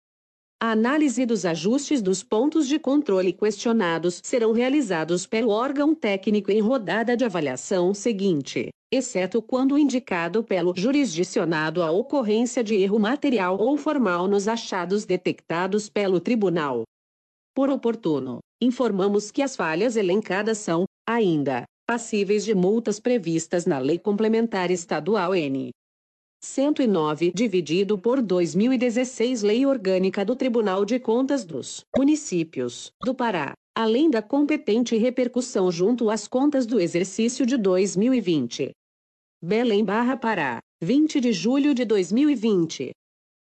[0.64, 6.58] A análise dos ajustes dos pontos de controle questionados serão realizados pelo órgão técnico em
[6.58, 13.76] rodada de avaliação seguinte exceto quando indicado pelo jurisdicionado a ocorrência de erro material ou
[13.76, 16.84] formal nos achados detectados pelo tribunal.
[17.54, 23.98] Por oportuno, informamos que as falhas elencadas são, ainda, passíveis de multas previstas na Lei
[23.98, 25.72] Complementar Estadual N.
[26.44, 34.10] 109, dividido por 2016 Lei Orgânica do Tribunal de Contas dos Municípios do Pará, além
[34.10, 38.72] da competente repercussão junto às contas do exercício de 2020.
[39.42, 42.90] Belém Barra Pará, 20 de julho de 2020.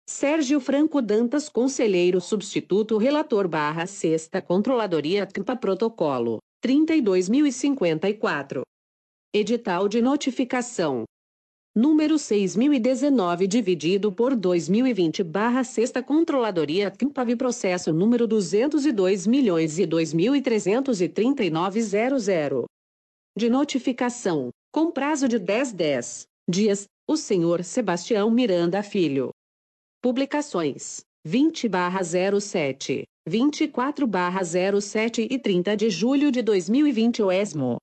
[0.10, 8.62] Sérgio Franco Dantas Conselheiro Substituto Relator Barra Sexta Controladoria CMPA Protocolo, 32.054.
[9.32, 11.04] Edital de Notificação.
[11.82, 19.88] Número 6019 dividido por 2020 barra Sexta Controladoria CMPAV Processo número 202 milhões e
[23.38, 29.30] De notificação com prazo de 10 10 dias, o senhor Sebastião Miranda Filho.
[30.02, 37.78] Publicações: 20/07, 24/07 e 30 de julho de 2020 o ESMO.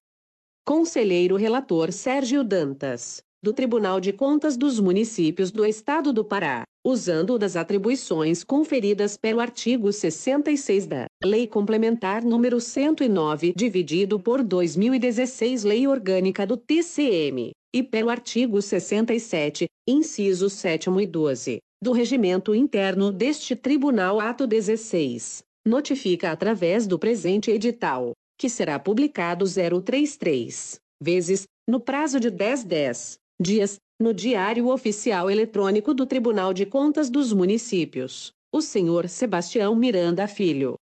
[0.67, 7.39] Conselheiro Relator Sérgio Dantas, do Tribunal de Contas dos Municípios do Estado do Pará, usando
[7.39, 15.87] das atribuições conferidas pelo artigo 66 da Lei Complementar número 109, dividido por 2016 Lei
[15.87, 23.55] Orgânica do TCM, e pelo artigo 67, incisos 7 e 12, do Regimento Interno deste
[23.55, 32.19] Tribunal Ato 16, notifica através do presente edital, que será publicado 033 vezes, no prazo
[32.19, 38.63] de 10 10 dias, no Diário Oficial Eletrônico do Tribunal de Contas dos Municípios, o
[38.63, 40.75] senhor Sebastião Miranda Filho.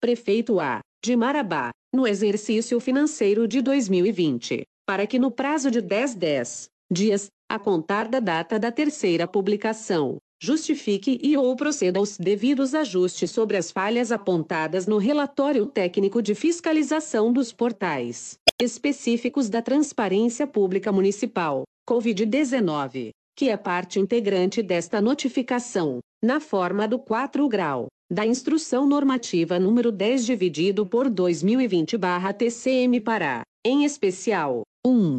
[0.00, 0.80] Prefeito A.
[1.04, 7.26] de Marabá, no exercício financeiro de 2020, para que no prazo de 10 10 dias,
[7.48, 13.56] a contar da data da terceira publicação, justifique e ou proceda aos devidos ajustes sobre
[13.56, 21.64] as falhas apontadas no relatório técnico de fiscalização dos portais específicos da Transparência Pública Municipal,
[21.90, 29.58] Covid-19, que é parte integrante desta notificação, na forma do 4 grau da Instrução Normativa
[29.58, 35.18] número 10 dividido por 2020/TCM para, em especial, 1.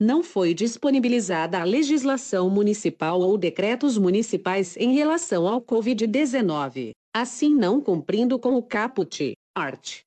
[0.00, 7.78] Não foi disponibilizada a legislação municipal ou decretos municipais em relação ao COVID-19, assim não
[7.78, 10.00] cumprindo com o caput, art.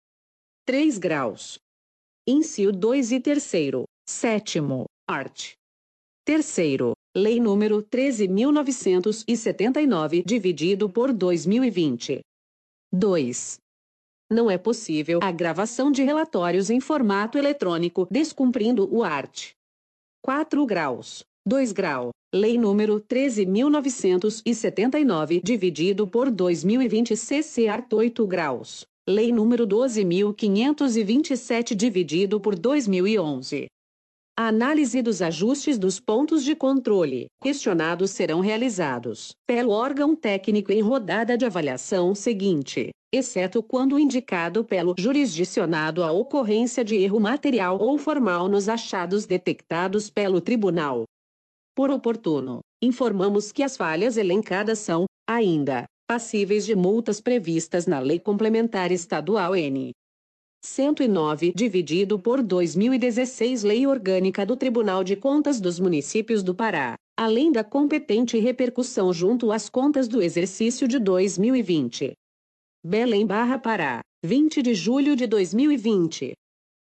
[0.66, 1.60] 3 graus.
[2.28, 3.52] Inciso 2 e 3
[4.10, 5.54] sétimo, art.
[6.26, 12.21] Terceiro, Lei número 13.979, dividido por 2020.
[12.91, 13.57] 2.
[14.32, 19.51] Não é possível a gravação de relatórios em formato eletrônico descumprindo o art.
[20.24, 21.26] 4 graus.
[21.45, 22.11] 2 grau.
[22.34, 28.86] Lei número 13.979, dividido por 2020 CC art 8 graus.
[29.05, 33.67] Lei número 12.527, dividido por 2011.
[34.36, 40.82] A análise dos ajustes dos pontos de controle questionados serão realizados pelo órgão técnico em
[40.82, 47.96] rodada de avaliação seguinte, exceto quando indicado pelo jurisdicionado a ocorrência de erro material ou
[48.00, 51.04] formal nos achados detectados pelo tribunal.
[51.76, 58.18] Por oportuno, informamos que as falhas elencadas são, ainda, passíveis de multas previstas na Lei
[58.18, 59.92] Complementar Estadual N.
[60.66, 67.51] 109, dividido por 2016 Lei Orgânica do Tribunal de Contas dos Municípios do Pará, além
[67.51, 72.14] da competente repercussão junto às contas do exercício de 2020.
[72.82, 76.32] Belém Barra Pará, 20 de julho de 2020.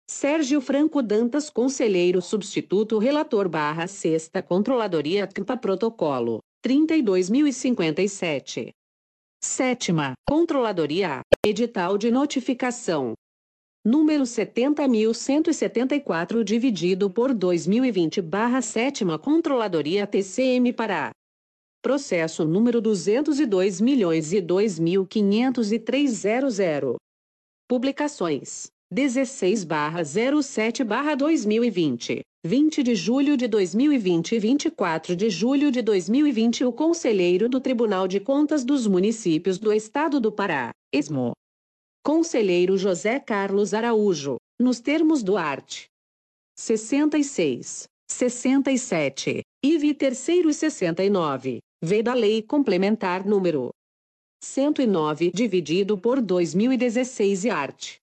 [0.10, 8.70] Sérgio Franco Dantas Conselheiro Substituto Relator Barra Sexta Controladoria CMPA Protocolo, 32.057.
[9.44, 13.14] Sétima, Controladoria, Edital de Notificação,
[13.88, 21.12] número 70.174 dividido por 2020 barra 7 Controladoria TCM Pará.
[21.82, 24.42] Processo número 202 milhões e
[27.66, 35.72] Publicações 16 barra 07 barra 2020 20 de julho de 2020 e 24 de julho
[35.72, 41.32] de 2020 o Conselheiro do Tribunal de Contas dos Municípios do Estado do Pará, ESMO,
[42.08, 45.88] Conselheiro José Carlos Araújo, nos termos do art.
[46.58, 53.72] 66, 67, IV terceiro e 69, V da Lei Complementar número
[54.42, 57.96] 109 dividido por 2016 e art.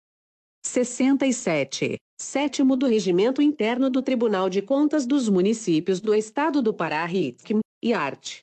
[0.65, 7.05] 67, sétimo do Regimento Interno do Tribunal de Contas dos Municípios do Estado do Pará
[7.05, 8.42] RITCM, e art.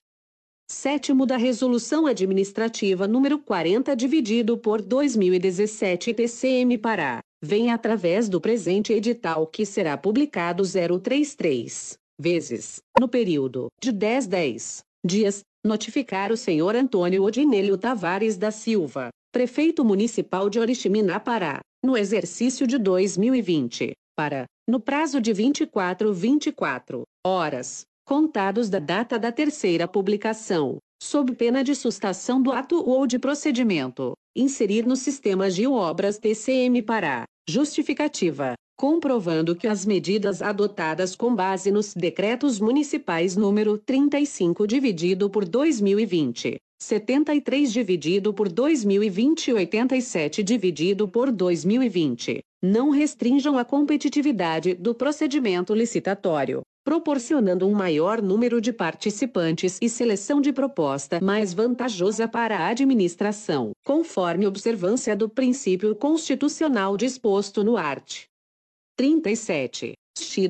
[0.72, 8.92] Sétimo da Resolução Administrativa número 40 dividido por 2017 TCM Pará, vem através do presente
[8.92, 16.76] edital que será publicado 033 vezes, no período de 10 10 dias, notificar o senhor
[16.76, 24.44] Antônio Odinelio Tavares da Silva, prefeito municipal de Oriximiná Pará, no exercício de 2020, para,
[24.68, 31.74] no prazo de 24 24 horas, contados da data da terceira publicação, sob pena de
[31.74, 39.54] sustação do ato ou de procedimento, inserir no sistema de obras TCM Pará, justificativa, comprovando
[39.54, 47.72] que as medidas adotadas com base nos decretos municipais número 35 dividido por 2020, 73
[47.72, 56.62] dividido por 2020 e 87 dividido por 2020, não restringam a competitividade do procedimento licitatório,
[56.84, 63.72] proporcionando um maior número de participantes e seleção de proposta mais vantajosa para a administração,
[63.84, 68.24] conforme observância do princípio constitucional disposto no art.
[68.96, 69.92] 37.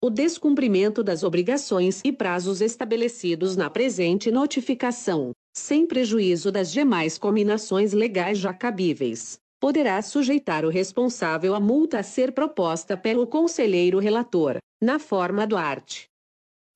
[0.04, 7.94] o descumprimento das obrigações e prazos estabelecidos na presente notificação, sem prejuízo das demais combinações
[7.94, 14.58] legais já cabíveis, poderá sujeitar o responsável à multa a ser proposta pelo conselheiro relator,
[14.78, 16.02] na forma do art.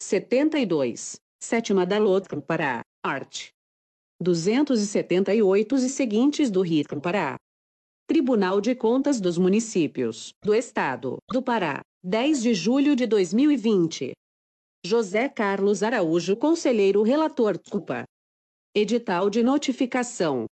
[0.03, 3.49] 72, sétima da LOTCAM Pará, art.
[4.21, 7.37] 278 e seguintes do RITCAM Pará.
[8.07, 14.13] Tribunal de Contas dos Municípios, do Estado, do Pará, 10 de julho de 2020.
[14.85, 18.05] José Carlos Araújo, Conselheiro Relator CUPA.
[18.75, 20.47] Edital de Notificação.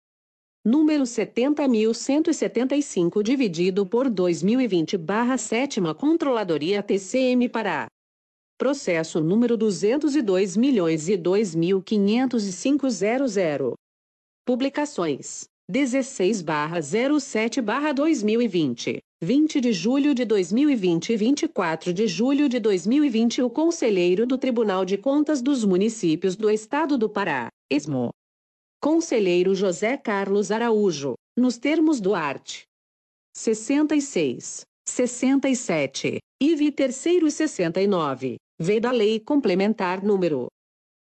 [0.64, 7.86] Número 70.175 dividido por 2020 barra 7 Controladoria TCM Pará.
[8.58, 13.74] Processo número 202 milhões e 2.505.00.
[14.46, 15.44] Publicações.
[15.68, 18.98] 16 barra 07 barra 2020.
[19.22, 24.86] 20 de julho de 2020 e 24 de julho de 2020 o Conselheiro do Tribunal
[24.86, 28.08] de Contas dos Municípios do Estado do Pará, ESMO.
[28.80, 32.62] Conselheiro José Carlos Araújo, nos termos do art.
[33.36, 40.46] 66, 67, IV terceiro e 69, V da Lei Complementar número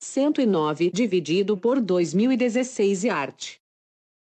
[0.03, 3.55] 109 dividido por 2016 e art.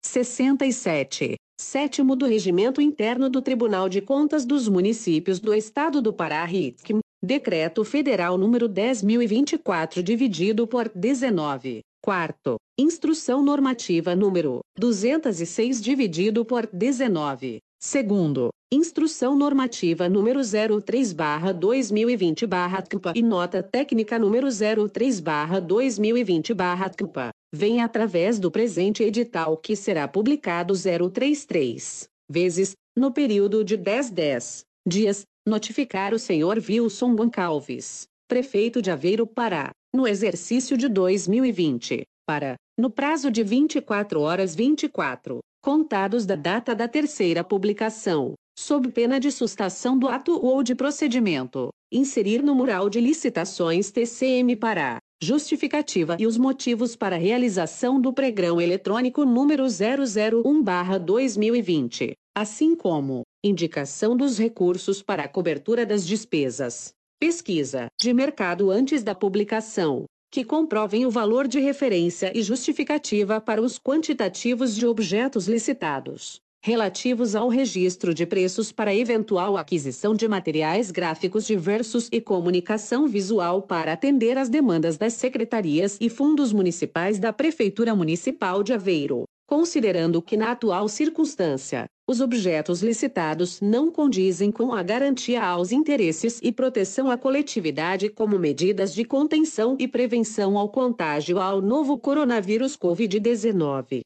[0.05, 6.45] 67, sétimo do Regimento Interno do Tribunal de Contas dos Municípios do Estado do Pará
[6.45, 16.67] RITCM, Decreto Federal número 10.024 dividido por 19, quarto, Instrução Normativa número 206 dividido por
[16.67, 29.03] 19, segundo, Instrução Normativa número 03/2020/CMPA e Nota Técnica número 03/2020/CMPA vem através do presente
[29.03, 36.57] edital que será publicado 033 vezes, no período de 10 10 dias, notificar o senhor
[36.57, 44.23] Wilson Goncalves, prefeito de Aveiro Pará, no exercício de 2020, para, no prazo de 24
[44.23, 50.63] horas 24, contados da data da terceira publicação, sob pena de sustação do ato ou
[50.63, 57.99] de procedimento, inserir no mural de licitações TCM Pará, justificativa e os motivos para realização
[57.99, 66.93] do pregão eletrônico número 001/2020, assim como indicação dos recursos para a cobertura das despesas,
[67.19, 70.05] pesquisa de mercado antes da publicação,
[70.35, 77.37] que comprovem o valor de referência e justificativa para os quantitativos de objetos licitados relativos
[77.37, 83.93] ao registro de preços para eventual aquisição de materiais gráficos diversos e comunicação visual para
[83.93, 90.37] atender às demandas das secretarias e fundos municipais da Prefeitura Municipal de Aveiro, considerando que
[90.37, 97.11] na atual circunstância, os objetos licitados não condizem com a garantia aos interesses e proteção
[97.11, 104.03] à coletividade como medidas de contenção e prevenção ao contágio ao novo coronavírus Covid-19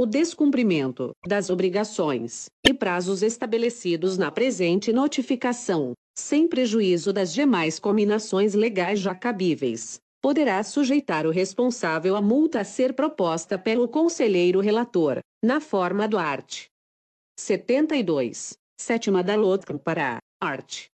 [0.00, 8.54] o descumprimento das obrigações e prazos estabelecidos na presente notificação, sem prejuízo das demais combinações
[8.54, 15.20] legais já cabíveis, poderá sujeitar o responsável à multa a ser proposta pelo conselheiro relator,
[15.42, 16.66] na forma do art.
[17.38, 20.86] 72, sétima da LOTCAM Pará, art.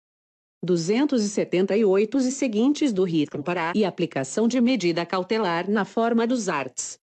[0.63, 6.97] 278 e seguintes do RITCAM Pará e aplicação de medida cautelar na forma dos arts.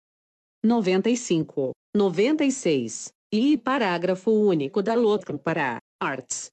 [0.65, 6.51] 95, 96, e parágrafo único da LOTCAM para Arts.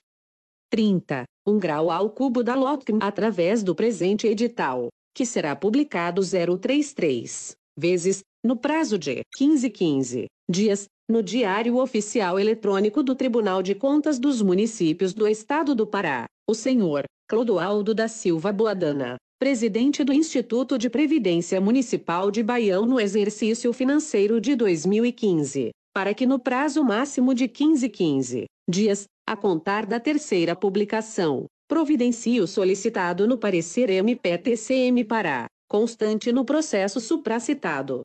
[0.70, 1.24] 30.
[1.48, 7.56] 1 um grau ao cubo da LOTCM através do presente edital, que será publicado 033
[7.78, 14.42] vezes, no prazo de 1515 dias, no Diário Oficial Eletrônico do Tribunal de Contas dos
[14.42, 20.90] Municípios do Estado do Pará, o senhor Clodoaldo da Silva Boadana, presidente do Instituto de
[20.90, 27.48] Previdência Municipal de Baião no exercício financeiro de 2015 para que no prazo máximo de
[27.48, 35.48] 15 15 dias, a contar da terceira publicação, providencie o solicitado no parecer MPTCM Pará,
[35.68, 38.02] constante no processo supracitado.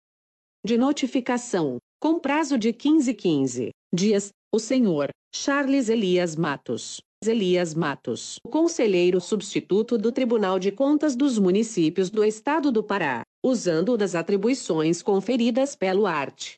[0.65, 7.01] De notificação, com prazo de 1515 dias, o senhor Charles Elias Matos.
[7.25, 13.97] Elias Matos, conselheiro substituto do Tribunal de Contas dos Municípios do Estado do Pará, usando
[13.97, 16.53] das atribuições conferidas pelo art.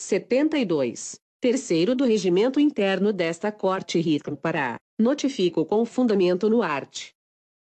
[0.00, 1.16] 72.
[1.38, 7.10] Terceiro do regimento interno desta Corte Ritmo Pará, notifico com fundamento no art.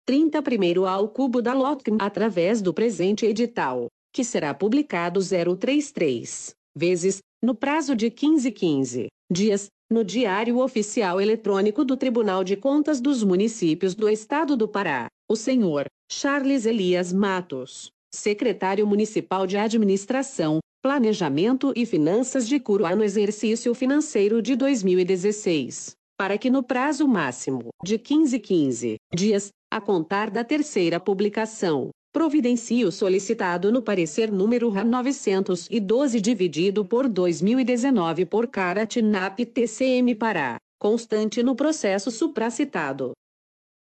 [0.07, 7.55] 31 ao cubo da LOTCM através do presente edital, que será publicado 033 vezes, no
[7.55, 14.09] prazo de 1515 dias, no Diário Oficial Eletrônico do Tribunal de Contas dos Municípios do
[14.09, 22.49] Estado do Pará, o senhor Charles Elias Matos, secretário municipal de Administração, Planejamento e Finanças
[22.49, 28.97] de Curuá no exercício financeiro de 2016, para que no prazo máximo de 15 15
[29.15, 36.85] dias, a contar da terceira publicação, providencie o solicitado no parecer número RA 912 dividido
[36.85, 43.13] por 2019 por Caratinap TCM Pará, constante no processo supracitado.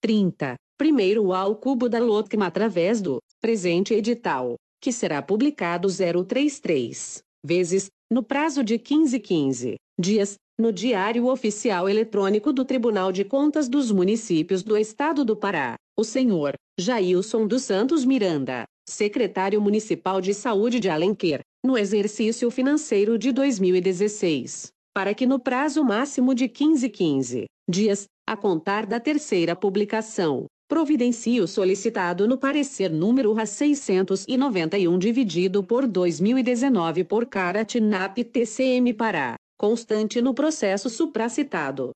[0.00, 7.88] 30 primeiro ao cubo da LOTCMA através do presente edital, que será publicado 033 vezes,
[8.10, 13.90] no prazo de 15 15 dias, no Diário Oficial Eletrônico do Tribunal de Contas dos
[13.92, 20.80] Municípios do Estado do Pará, o senhor Jailson dos Santos Miranda, secretário municipal de saúde
[20.80, 27.46] de Alenquer, no exercício financeiro de 2016, para que no prazo máximo de 15 15
[27.68, 35.64] dias, a contar da terceira publicação, providencie o solicitado no parecer número RA 691 dividido
[35.64, 41.92] por 2019 por Caratinap TCM Pará, constante no processo supracitado.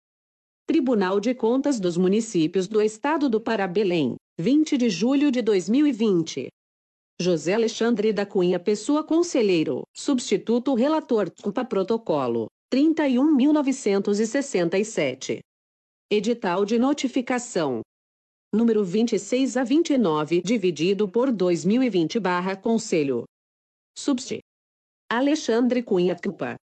[0.67, 6.49] Tribunal de Contas dos Municípios do Estado do Pará Belém, 20 de julho de 2020.
[7.21, 15.41] José Alexandre da Cunha Pessoa Conselheiro, substituto relator CUPA Protocolo, 31.967.
[16.11, 17.83] Edital de notificação,
[18.55, 23.25] número 26 a 29, dividido por 2020 barra Conselho.
[23.97, 24.41] Subst.
[25.11, 26.57] Alexandre Cunha Cupa.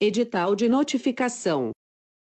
[0.00, 1.72] Edital de notificação.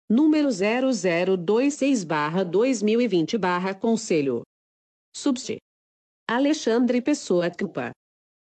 [0.07, 4.43] Número 0026 barra 2020 barra Conselho.
[5.15, 5.57] Subst.
[6.29, 7.91] Alexandre Pessoa Cupa.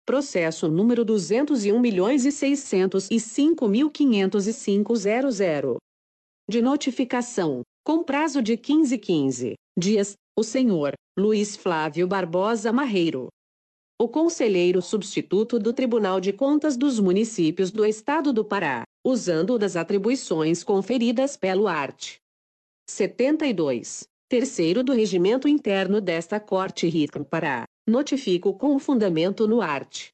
[0.05, 4.93] Processo número 201 milhões e 605 mil 505
[6.49, 13.29] De notificação, com prazo de 15 15 dias, o senhor Luiz Flávio Barbosa Marreiro.
[13.99, 19.77] O conselheiro substituto do Tribunal de Contas dos Municípios do Estado do Pará, usando das
[19.77, 22.17] atribuições conferidas pelo art.
[22.87, 24.07] 72.
[24.29, 30.09] Terceiro do regimento interno desta Corte Ritmo Pará, notifico com fundamento no art.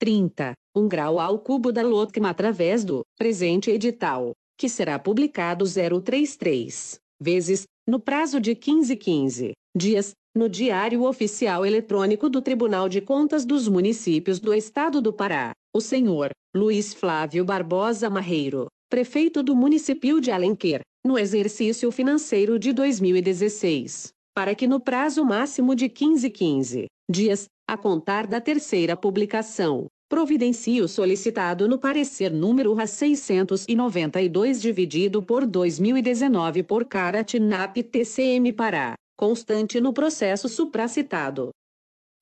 [0.00, 0.52] 30.
[0.74, 7.64] Um grau ao cubo da LOTCMA através do presente edital, que será publicado 033 vezes
[7.88, 13.66] no prazo de 15 15 dias, no Diário Oficial Eletrônico do Tribunal de Contas dos
[13.66, 20.30] Municípios do Estado do Pará, o senhor Luiz Flávio Barbosa Marreiro, prefeito do município de
[20.30, 27.46] Alenquer, no exercício financeiro de 2016, para que no prazo máximo de 15 15 dias,
[27.68, 36.62] a contar da terceira publicação, providencie solicitado no parecer número RA 692 dividido por 2019
[36.62, 41.50] por Caratinap TCM Pará, constante no processo supracitado.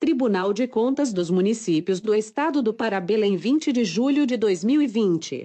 [0.01, 5.45] Tribunal de Contas dos Municípios do Estado do Pará Belém 20 de julho de 2020.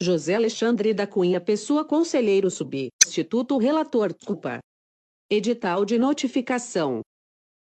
[0.00, 4.60] José Alexandre da Cunha Pessoa Conselheiro Substituto Relator CUPA.
[5.30, 7.02] Edital de notificação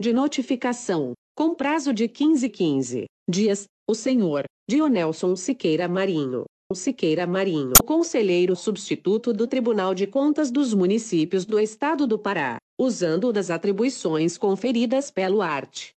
[0.00, 6.44] De notificação, com prazo de 15 15 dias, o senhor Dionelson Siqueira Marinho.
[6.74, 13.32] Siqueira Marinho, conselheiro substituto do Tribunal de Contas dos Municípios do Estado do Pará, usando
[13.32, 15.90] das atribuições conferidas pelo art.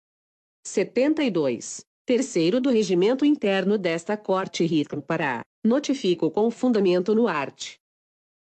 [0.66, 1.82] 72.
[2.06, 7.76] Terceiro do regimento interno desta Corte Ritmo Pará, notifico com fundamento no art.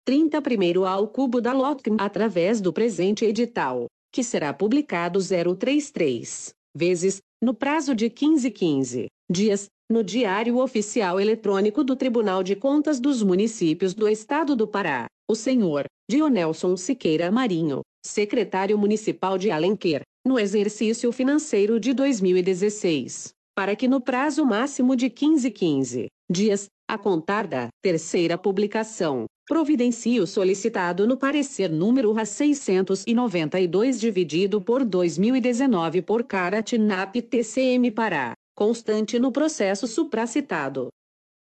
[0.06, 7.20] 30 primeiro ao cubo da LOTCM através do presente edital, que será publicado 033 vezes,
[7.44, 13.22] no prazo de 15 15 dias, no Diário Oficial Eletrônico do Tribunal de Contas dos
[13.22, 20.40] Municípios do Estado do Pará, o senhor Dionelson Siqueira Marinho, secretário municipal de Alenquer, no
[20.40, 27.48] exercício financeiro de 2016, para que no prazo máximo de 15 15 dias, a contar
[27.48, 36.24] da terceira publicação, providencie o solicitado no parecer número RA 692 dividido por 2019 por
[36.24, 40.90] Caratinap TCM Pará constante no processo supracitado.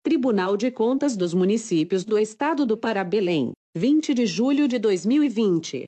[0.05, 5.85] Tribunal de Contas dos Municípios do Estado do Pará Belém, 20 de julho de 2020.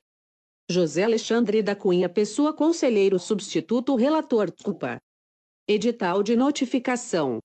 [0.67, 4.97] José Alexandre da Cunha Pessoa Conselheiro Substituto Relator CUPA.
[5.67, 7.37] Edital de Notificação.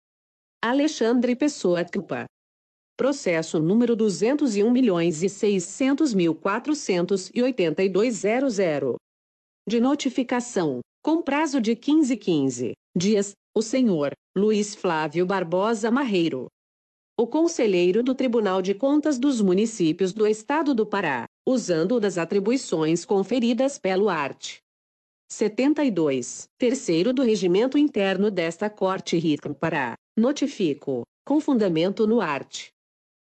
[0.62, 2.26] Alexandre Pessoa CUPA.
[2.96, 8.94] Processo número 201 milhões e 600 mil 48200.
[9.68, 16.46] De notificação, com prazo de 15 15 dias, o senhor Luiz Flávio Barbosa Marreiro.
[17.16, 23.04] O conselheiro do Tribunal de Contas dos Municípios do Estado do Pará, usando das atribuições
[23.04, 24.56] conferidas pelo art.
[25.30, 32.70] 72, terceiro do regimento interno desta Corte RICM Pará, notifico, com fundamento no art.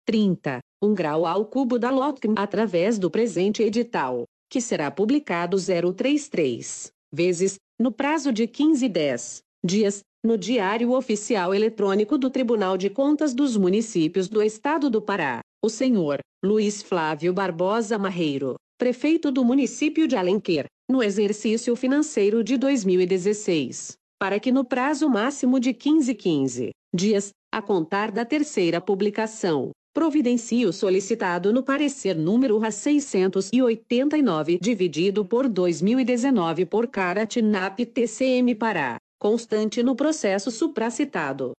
[0.05, 6.91] 30, 1 grau ao cubo da LOTCM através do presente edital, que será publicado 033
[7.13, 13.33] vezes, no prazo de 15 10 dias, no Diário Oficial Eletrônico do Tribunal de Contas
[13.33, 20.07] dos Municípios do Estado do Pará, o senhor Luiz Flávio Barbosa Marreiro, prefeito do município
[20.07, 26.71] de Alenquer, no exercício financeiro de 2016, para que no prazo máximo de 15 15
[26.93, 35.23] dias, a contar da terceira publicação, providencie o solicitado no parecer número RA 689 dividido
[35.23, 41.51] por 2019 por Caratinap TCM Pará, constante no processo supracitado.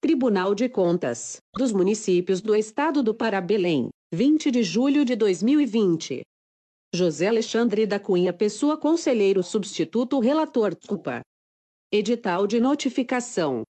[0.00, 6.22] Tribunal de Contas dos Municípios do Estado do Pará Belém, 20 de julho de 2020.
[6.94, 11.20] José Alexandre da Cunha Pessoa Conselheiro Substituto Relator Culpa.
[11.92, 13.62] Edital de notificação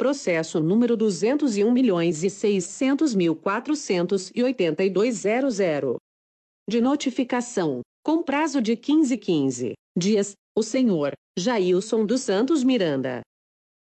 [0.00, 5.96] Processo número 201 milhões e 600 mil 48200.
[6.66, 13.20] De notificação, com prazo de 15 15 dias, o senhor Jailson dos Santos Miranda.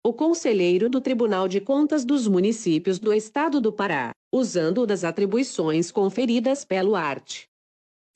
[0.04, 5.90] O conselheiro do Tribunal de Contas dos Municípios do Estado do Pará, usando das atribuições
[5.90, 7.44] conferidas pelo art.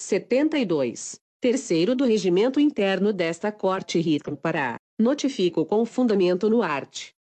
[0.03, 1.19] 72.
[1.41, 7.16] Terceiro do regimento interno desta Corte RICM Pará, notifico com fundamento no art.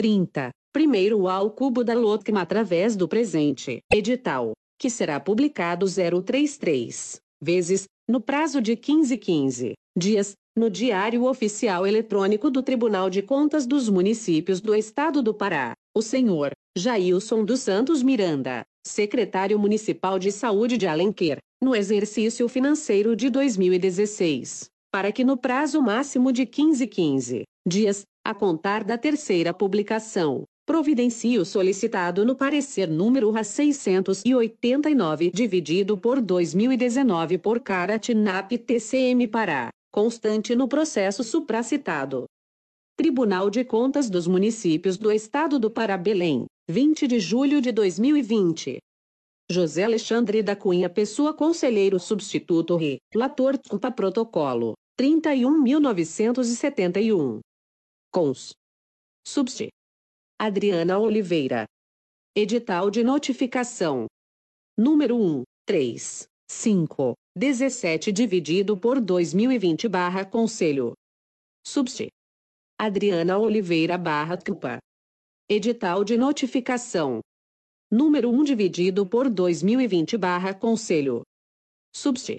[0.00, 0.48] 30.
[0.72, 8.18] Primeiro ao cubo da LOTCM através do presente edital, que será publicado 033 vezes, no
[8.18, 14.58] prazo de 15 15 dias, no Diário Oficial Eletrônico do Tribunal de Contas dos Municípios
[14.62, 20.86] do Estado do Pará, o senhor Jailson dos Santos Miranda, secretário municipal de saúde de
[20.86, 28.04] Alenquer, no exercício financeiro de 2016, para que no prazo máximo de 15 15 dias,
[28.24, 36.20] a contar da terceira publicação, providencie o solicitado no parecer número RA 689 dividido por
[36.20, 42.26] 2019 por Caratinap TCM Pará, constante no processo supracitado.
[42.96, 48.78] Tribunal de Contas dos Municípios do Estado do Pará Belém, 20 de julho de 2020.
[49.50, 52.78] José Alexandre da Cunha Pessoa Conselheiro Substituto
[53.12, 57.40] Relator Culpa Protocolo, 31.971.
[58.12, 58.52] Cons.
[59.24, 59.68] Subst.
[60.36, 61.64] Adriana Oliveira.
[62.34, 64.06] Edital de notificação.
[64.76, 70.94] Número 1, 3, 5, 17 dividido por 2020 barra Conselho.
[71.64, 72.08] Subst.
[72.76, 74.80] Adriana Oliveira barra Cupa.
[75.48, 77.20] Edital de notificação.
[77.92, 81.22] Número 1 dividido por 2020 barra Conselho.
[81.94, 82.38] Subst.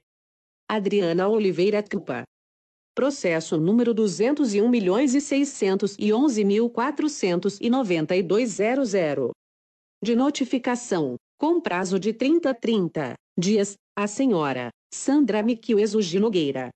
[0.67, 2.25] Adriana Oliveira Cupa.
[2.95, 9.31] Processo número 201 milhões e 611 mil 49200.
[10.03, 16.69] De notificação, com prazo de 30 30 dias, a senhora Sandra Miquel de Nogueira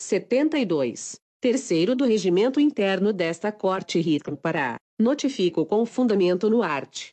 [0.00, 1.16] 72.
[1.40, 7.08] Terceiro do Regimento Interno desta Corte RICM Pará, notifico com fundamento no art.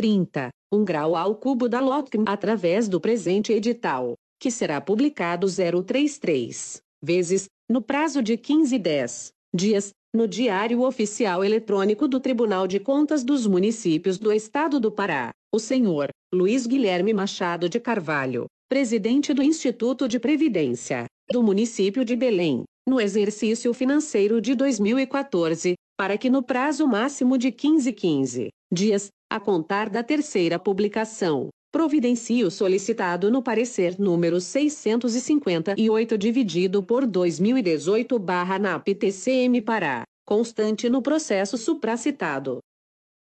[0.00, 6.80] 30, um grau ao cubo da LOTCM através do presente edital, que será publicado 033
[7.04, 13.22] vezes, no prazo de 15 10 dias, no Diário Oficial Eletrônico do Tribunal de Contas
[13.22, 19.42] dos Municípios do Estado do Pará, o senhor Luiz Guilherme Machado de Carvalho, presidente do
[19.42, 26.42] Instituto de Previdência do município de Belém, no exercício financeiro de 2014, para que no
[26.42, 33.40] prazo máximo de 15 15 dias, a contar da terceira publicação, providencie o solicitado no
[33.40, 42.58] parecer número 658 dividido por 2018 barra NAP TCM Pará, constante no processo supracitado.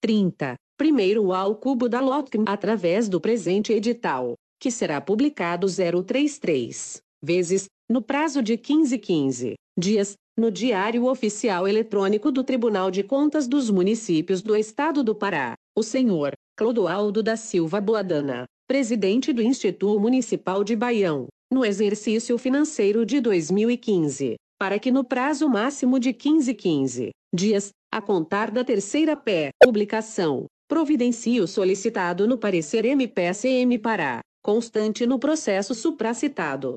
[0.00, 0.54] 30.
[0.78, 8.00] Primeiro ao cubo da LOTCM através do presente edital, que será publicado 033 vezes, no
[8.00, 14.42] prazo de 15 15 dias, no Diário Oficial Eletrônico do Tribunal de Contas dos Municípios
[14.42, 20.76] do Estado do Pará, o senhor Clodoaldo da Silva Boadana, presidente do Instituto Municipal de
[20.76, 27.70] Baião, no exercício financeiro de 2015, para que no prazo máximo de 15 15 dias,
[27.92, 35.18] a contar da terceira pé, publicação, providencie o solicitado no parecer MPSM Pará, constante no
[35.18, 36.76] processo supracitado.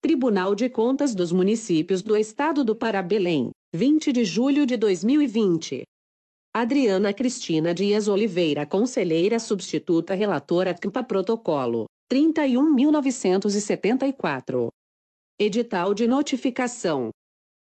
[0.00, 5.82] Tribunal de Contas dos Municípios do Estado do Pará Belém, 20 de julho de 2020.
[6.54, 14.70] Adriana Cristina Dias Oliveira Conselheira Substituta Relatora CMPA Protocolo 31.974.
[15.40, 17.10] Edital de notificação.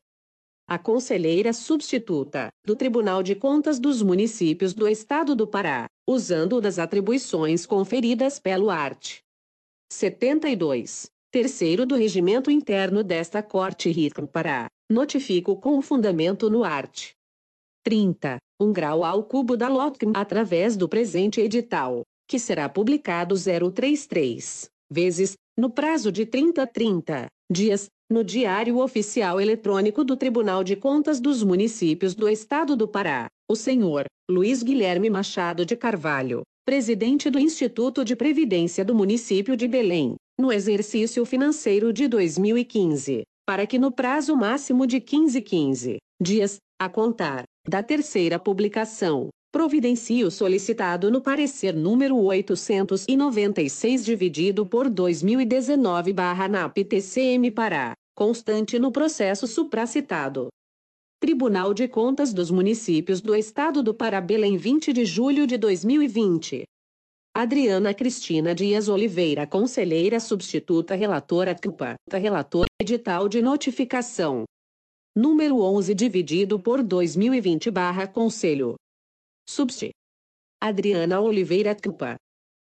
[0.69, 6.78] A conselheira substituta do Tribunal de Contas dos Municípios do Estado do Pará, usando das
[6.78, 9.19] atribuições conferidas pelo art.
[9.93, 11.11] 72.
[11.32, 17.10] Terceiro do regimento interno desta Corte RICM Pará, notifico com fundamento no art.
[17.85, 24.70] 30, um grau ao cubo da LOTCM através do presente edital, que será publicado 033
[24.90, 30.77] vezes, no prazo de 30 a 30 dias, no Diário Oficial Eletrônico do Tribunal de
[30.77, 37.28] Contas dos Municípios do Estado do Pará, o senhor Luiz Guilherme Machado de Carvalho, presidente
[37.31, 43.78] do Instituto de Previdência do município de Belém, no exercício financeiro de 2015, para que
[43.78, 51.10] no prazo máximo de 15 15 dias, a contar da terceira publicação, providencie o solicitado
[51.10, 60.48] no parecer número 896 dividido por 2019/NAP-TCM Pará, constante no processo supracitado.
[61.20, 66.64] Tribunal de Contas dos Municípios do Estado do Pará Belém 20 de julho de 2020.
[67.34, 74.44] Adriana Cristina Dias Oliveira Conselheira Substituta Relatora CUPA Relator Edital de Notificação
[75.16, 78.74] Número 11 dividido por 2020 barra Conselho
[79.48, 79.88] Subst.
[80.62, 82.16] Adriana Oliveira CUPA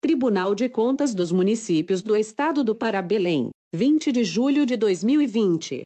[0.00, 5.82] Tribunal de Contas dos Municípios do Estado do Pará Belém, 20 de julho de 2020.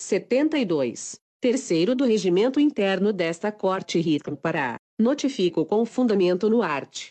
[0.01, 1.19] 72.
[1.41, 7.09] Terceiro do regimento interno desta Corte RICM Pará, notifico com fundamento no art.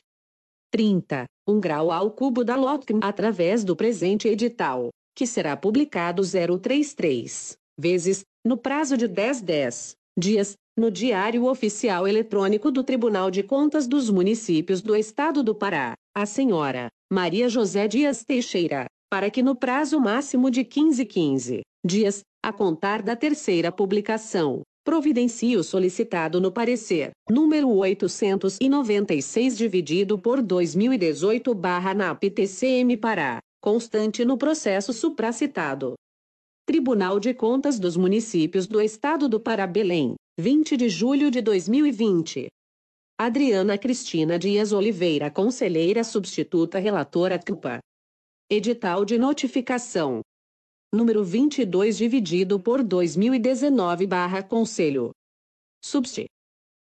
[0.72, 7.58] 30, um grau ao cubo da LOTCM através do presente edital, que será publicado 033
[7.78, 13.86] vezes, no prazo de 10 10 dias, no Diário Oficial Eletrônico do Tribunal de Contas
[13.88, 19.56] dos Municípios do Estado do Pará, a senhora Maria José Dias Teixeira, para que no
[19.56, 26.52] prazo máximo de 15 15 dias, a contar da terceira publicação, providencie o solicitado no
[26.52, 35.95] parecer número 896 dividido por 2018/NAP-TCM Pará, constante no processo supracitado.
[36.68, 42.49] Tribunal de Contas dos Municípios do Estado do Pará Belém, 20 de julho de 2020.
[43.18, 47.80] Adriana Cristina Dias Oliveira Conselheira Substituta Relatora CUPA.
[48.52, 50.19] Edital de Notificação
[50.94, 55.11] número 22 dividido por 2019 barra Conselho.
[55.81, 56.26] Subst.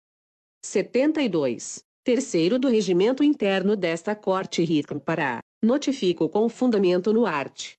[0.66, 7.76] 72 terceiro do regimento interno desta Corte RICM Pará, notifico com fundamento no art.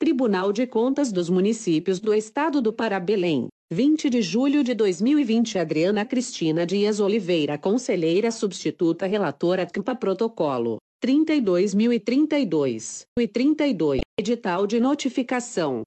[0.00, 5.58] Tribunal de Contas dos Municípios do Estado do Pará Belém, 20 de julho de 2020
[5.58, 15.82] Adriana Cristina Dias Oliveira Conselheira Substituta Relatora CMPA Protocolo 32.032 e 32 Edital de Notificação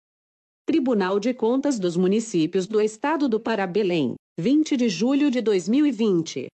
[0.67, 6.49] Tribunal de Contas dos Municípios do Estado do Pará Belém, 20 de julho de 2020.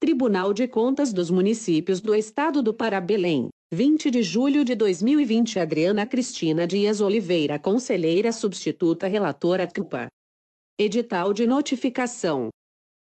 [0.01, 5.59] Tribunal de Contas dos Municípios do Estado do Pará Belém, 20 de julho de 2020
[5.59, 10.09] Adriana Cristina Dias Oliveira Conselheira Substituta Relatora CUPA.
[10.79, 12.49] Edital de Notificação.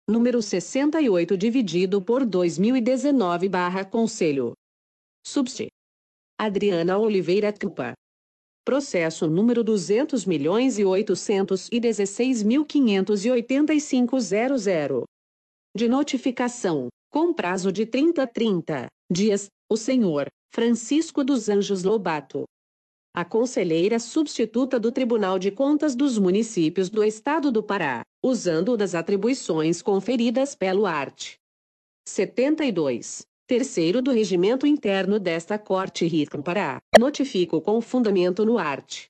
[0.08, 4.54] Número 68 dividido por 2019 barra Conselho.
[5.26, 5.66] Subst.
[6.40, 7.94] Adriana Oliveira CUPA.
[8.64, 14.18] Processo número 200 milhões e 816 mil 585
[15.76, 22.44] De notificação, com prazo de 30 30 dias, o senhor Francisco dos Anjos Lobato.
[23.18, 28.94] A conselheira substituta do Tribunal de Contas dos Municípios do Estado do Pará, usando das
[28.94, 31.36] atribuições conferidas pelo art.
[32.06, 33.26] 72.
[33.48, 39.06] Terceiro do regimento interno desta Corte Rico Pará, notifico com fundamento no art.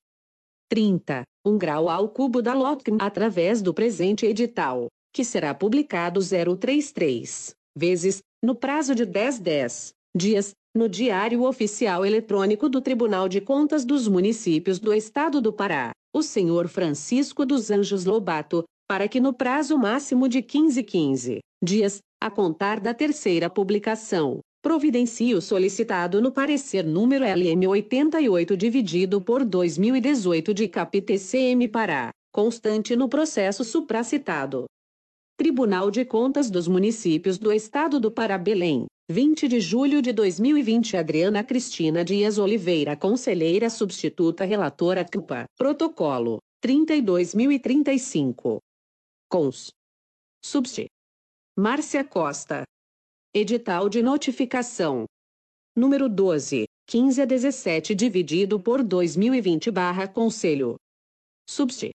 [0.70, 7.56] 30, um grau ao cubo da LOTCM através do presente edital, que será publicado 033
[7.76, 13.84] vezes, no prazo de 10 10 dias, no Diário Oficial Eletrônico do Tribunal de Contas
[13.84, 19.34] dos Municípios do Estado do Pará, o senhor Francisco dos Anjos Lobato, para que no
[19.34, 26.32] prazo máximo de 15 15 dias, a contar da terceira publicação, providencie o solicitado no
[26.32, 34.64] parecer número LM 88 dividido por 2018 de CapTCM Pará, constante no processo supracitado.
[35.38, 40.96] Tribunal de Contas dos Municípios do Estado do Pará Belém, 20 de julho de 2020
[40.96, 48.58] Adriana Cristina Dias Oliveira Conselheira Substituta Relatora CUPA Protocolo 32.035
[49.30, 49.70] Cons
[50.44, 50.86] Subst
[51.56, 52.64] Márcia Costa.
[53.32, 55.04] Edital de notificação.
[55.76, 60.74] Número 12, 15 a 17 dividido por 2020 barra Conselho.
[61.48, 61.90] Subst.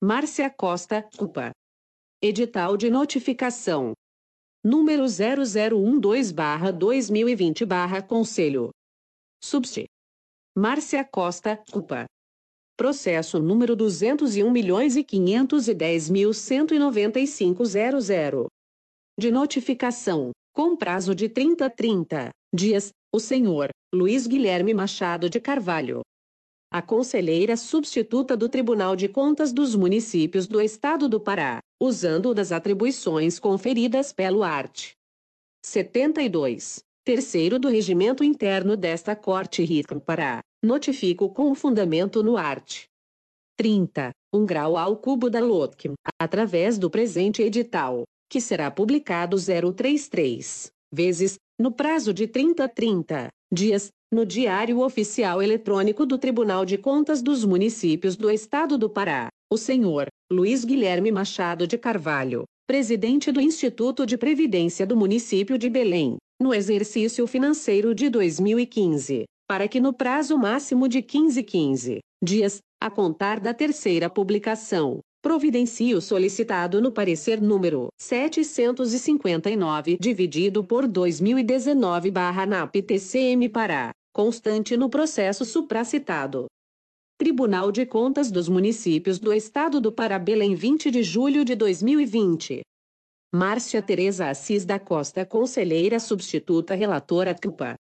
[0.00, 1.50] Márcia Costa, culpa.
[2.22, 3.92] Edital de notificação.
[4.68, 8.70] Número 0012 barra 2020 barra Conselho.
[9.40, 9.84] Subst.
[10.58, 12.04] Márcia Costa, culpa.
[12.76, 18.48] Processo número 201 milhões e 510 mil 195 00
[19.16, 26.00] de notificação, com prazo de 30 30 dias, o senhor Luiz Guilherme Machado de Carvalho.
[26.70, 32.50] A conselheira substituta do Tribunal de Contas dos Municípios do Estado do Pará, usando das
[32.50, 34.92] atribuições conferidas pelo art.
[35.64, 36.80] 72.
[37.04, 42.86] Terceiro do regimento interno desta Corte Rico Pará, notifico com fundamento no art.
[43.56, 44.10] 30.
[44.34, 51.36] Um grau ao cubo da LOTCM, através do presente edital, que será publicado 033 vezes,
[51.58, 57.44] no prazo de 30 30 dias, no Diário Oficial Eletrônico do Tribunal de Contas dos
[57.44, 64.06] Municípios do Estado do Pará, o senhor Luiz Guilherme Machado de Carvalho, presidente do Instituto
[64.06, 70.38] de Previdência do município de Belém, no exercício financeiro de 2015, para que no prazo
[70.38, 77.42] máximo de 15 15 dias, a contar da terceira publicação, providencie o solicitado no parecer
[77.42, 86.46] número 759 dividido por 2019 barra NAP TCM Pará, constante no processo supracitado.
[87.18, 92.60] Tribunal de Contas dos Municípios do Estado do Pará Belém 20 de julho de 2020.
[93.34, 97.74] Márcia Tereza Assis da Costa Conselheira Substituta Relatora CUPA.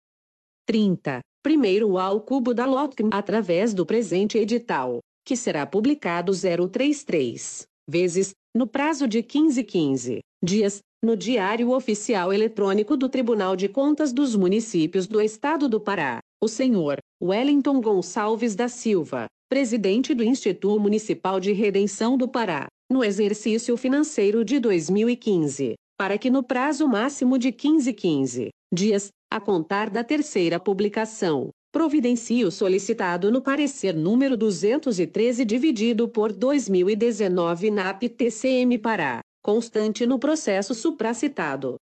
[0.67, 8.31] 30, primeiro ao cubo da LOTCM através do presente edital, que será publicado 033 vezes,
[8.55, 14.35] no prazo de 15 15 dias, no Diário Oficial Eletrônico do Tribunal de Contas dos
[14.35, 21.39] Municípios do Estado do Pará, o senhor Wellington Gonçalves da Silva, presidente do Instituto Municipal
[21.39, 27.51] de Redenção do Pará no exercício financeiro de 2015, para que no prazo máximo de
[27.51, 35.43] 15 15 dias, a contar da terceira publicação, providencie o solicitado no parecer número 213
[35.45, 41.75] dividido por 2019 na APTCM Pará, constante no processo supracitado.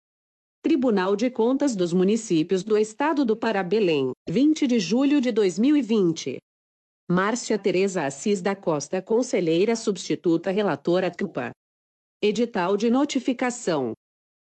[0.62, 6.38] Tribunal de Contas dos Municípios do Estado do Pará Belém, 20 de julho de 2020.
[7.12, 11.50] Márcia Tereza Assis da Costa Conselheira Substituta Relatora CUPA.
[12.22, 13.94] Edital de Notificação.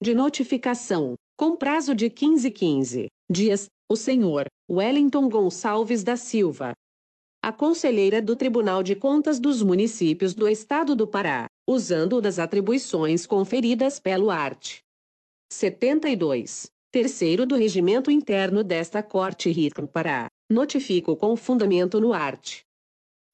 [0.01, 6.73] De notificação, com prazo de 15 15 dias, o senhor Wellington Gonçalves da Silva.
[7.47, 13.27] A conselheira do Tribunal de Contas dos Municípios do Estado do Pará, usando das atribuições
[13.27, 14.79] conferidas pelo art.
[15.53, 16.71] 72.
[16.91, 22.61] Terceiro do regimento interno desta Corte RICM Pará, notifico com fundamento no art.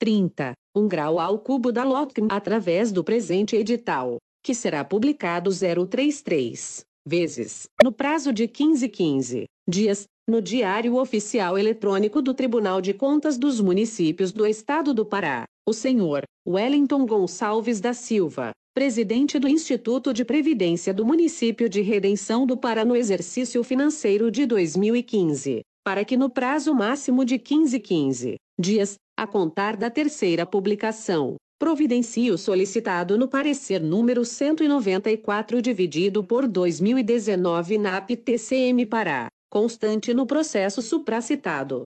[0.00, 0.54] 30.
[0.74, 7.68] Um grau ao cubo da LOTCM através do presente edital, que será publicado 033 vezes,
[7.80, 13.60] no prazo de 15 15 dias, no Diário Oficial Eletrônico do Tribunal de Contas dos
[13.60, 20.24] Municípios do Estado do Pará, o senhor Wellington Gonçalves da Silva, presidente do Instituto de
[20.24, 26.30] Previdência do Município de Redenção do Pará no exercício financeiro de 2015, para que no
[26.30, 33.26] prazo máximo de 15 15 dias, a contar da terceira publicação, providencie o solicitado no
[33.26, 41.82] parecer número 194 dividido por 2019 na APTCM Pará, constante no processo supracitado.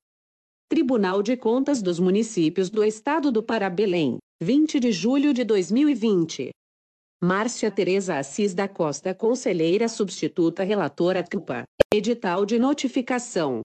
[0.68, 6.50] Tribunal de Contas dos Municípios do Estado do Pará Belém, 20 de julho de 2020.
[7.22, 11.64] Márcia Tereza Assis da Costa Conselheira Substituta Relatora CUPA.
[11.92, 13.62] Edital de Notificação.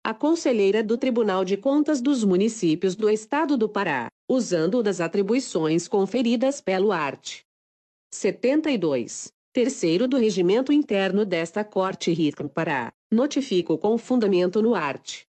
[0.04, 5.88] a conselheira do Tribunal de Contas dos Municípios do Estado do Pará, usando das atribuições
[5.88, 7.40] conferidas pelo art.
[8.14, 9.32] 72.
[9.52, 15.24] Terceiro do regimento interno desta Corte RICM Pará, notifico com fundamento no art.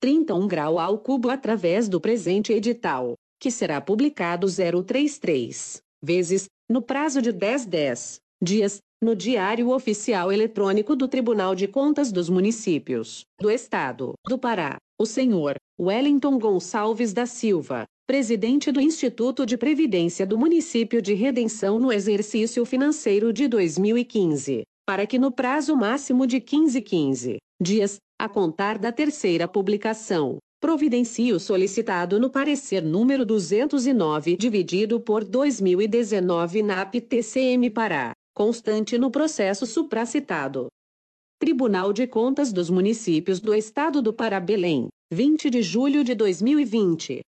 [0.00, 7.22] 31 grau ao cubo através do presente edital, que será publicado 033 vezes, no prazo
[7.22, 13.50] de 10 10 dias, no Diário Oficial Eletrônico do Tribunal de Contas dos Municípios do
[13.50, 20.38] Estado do Pará, o senhor Wellington Gonçalves da Silva, presidente do Instituto de Previdência do
[20.38, 26.80] Município de Redenção no exercício financeiro de 2015, para que no prazo máximo de 15
[26.80, 35.00] 15 dias, a contar da terceira publicação, providencie o solicitado no parecer número 209 dividido
[35.00, 40.66] por 2019 na APTCM Pará constante no processo supracitado.
[41.38, 47.22] Tribunal de Contas dos Municípios do Estado do Pará Belém, 20 de julho de 2020.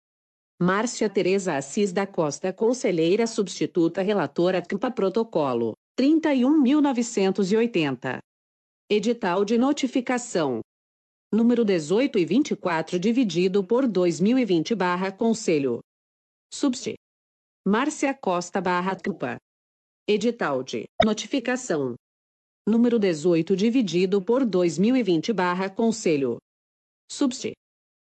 [0.58, 8.16] Márcia Tereza Assis da Costa Conselheira Substituta Relatora CMPA Protocolo, 31.980.
[8.90, 10.60] Edital de Notificação.
[11.34, 15.80] Número 18 e 24 dividido por 2020 barra Conselho.
[16.52, 16.94] Subst.
[17.66, 19.36] Márcia Costa barra CMPA.
[20.08, 21.96] Edital de notificação.
[22.64, 26.38] Número 18 dividido por 2020 barra Conselho.
[27.10, 27.50] Subst.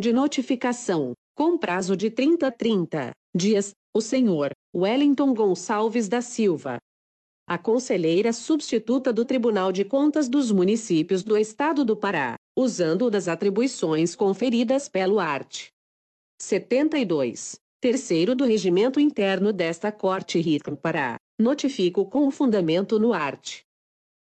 [0.00, 6.78] De notificação, com prazo de 30 30 dias, o senhor Wellington Gonçalves da Silva,
[7.46, 13.28] a conselheira substituta do Tribunal de Contas dos Municípios do Estado do Pará, usando das
[13.28, 15.68] atribuições conferidas pelo art.
[16.40, 17.56] 72.
[17.80, 23.60] Terceiro do regimento interno desta Corte RICM Pará, notifico com fundamento no art.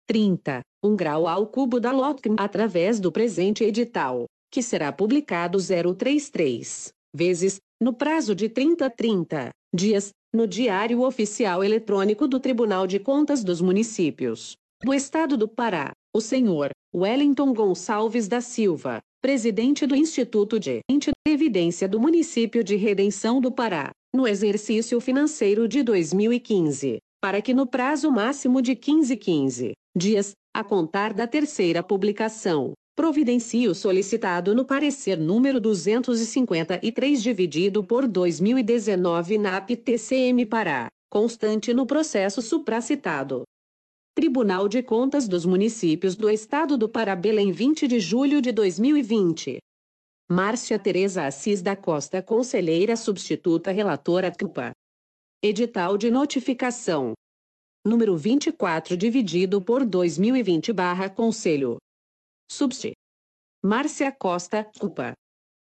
[0.07, 0.61] 30.
[0.85, 7.59] Um grau ao cubo da LOTCM através do presente edital, que será publicado 033 vezes,
[7.81, 13.61] no prazo de 30 30 dias, no Diário Oficial Eletrônico do Tribunal de Contas dos
[13.61, 14.57] Municípios.
[14.83, 20.81] Do Estado do Pará, o senhor Wellington Gonçalves da Silva, presidente do Instituto de
[21.25, 27.67] Previdência do Município de Redenção do Pará, no exercício financeiro de 2015, para que no
[27.67, 34.65] prazo máximo de 15 15 dias, a contar da terceira publicação, providencie o solicitado no
[34.65, 43.45] parecer número 253 dividido por 2019 na APTCM Pará, constante no processo supracitado.
[44.15, 49.59] Tribunal de Contas dos Municípios do Estado do Pará Belém 20 de julho de 2020.
[50.33, 54.73] Márcia Tereza Assis da Costa Conselheira Substituta Relatora CUPA.
[55.45, 57.13] Edital de Notificação.
[57.87, 61.77] Número 24 dividido por 2020 barra Conselho.
[62.51, 62.93] Subst.
[63.65, 65.15] Márcia Costa, CUPA.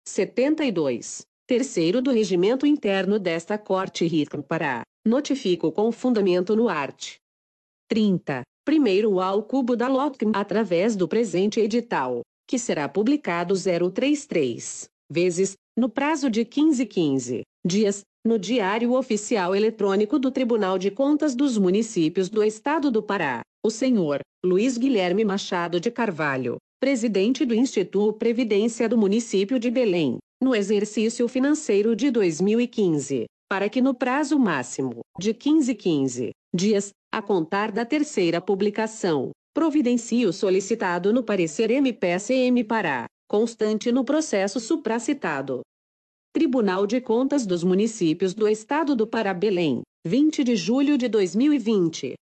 [0.07, 1.23] 72.
[1.49, 7.15] Terceiro do Regimento Interno desta Corte RICM Pará, notifico com fundamento no art.
[7.89, 8.43] 30.
[8.67, 15.89] Primeiro ao cubo da LOTCM através do presente edital, que será publicado 033 vezes, no
[15.89, 22.29] prazo de 15 15 dias, no Diário Oficial Eletrônico do Tribunal de Contas dos Municípios
[22.29, 28.87] do Estado do Pará, o senhor Luiz Guilherme Machado de Carvalho, presidente do Instituto Previdência
[28.87, 35.35] do município de Belém, no exercício financeiro de 2015, para que no prazo máximo de
[35.35, 43.07] 15 15 dias, a contar da terceira publicação, providencie o solicitado no parecer MPSM Pará,
[43.29, 45.61] constante no processo supracitado.
[46.33, 52.15] Tribunal de Contas dos Municípios do Estado do Pará Belém, 20 de julho de 2020.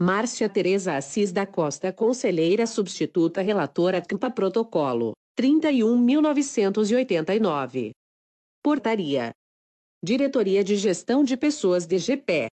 [0.00, 7.90] Márcia Tereza Assis da Costa Conselheira Substituta Relatora CMPA Protocolo 31.989.
[8.62, 9.32] Portaria.
[10.04, 12.48] Diretoria de Gestão de Pessoas DGP.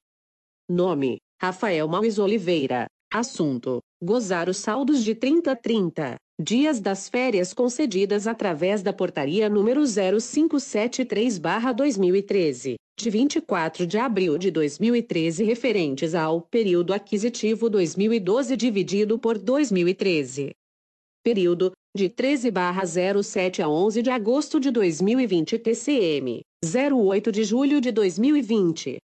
[0.68, 2.88] Nome: Rafael Maues Oliveira.
[3.14, 9.82] Assunto: gozar os saldos de 30 30 dias das férias concedidas através da portaria número
[9.82, 20.52] 0573/2013 de 24 de abril de 2013 referentes ao período aquisitivo 2012 dividido por 2013.
[21.24, 28.98] Período de 13/07 a 11 de agosto de 2020 TCM 08 de julho de 2020.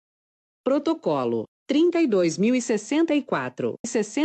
[0.63, 4.07] Protocolo 32.064 60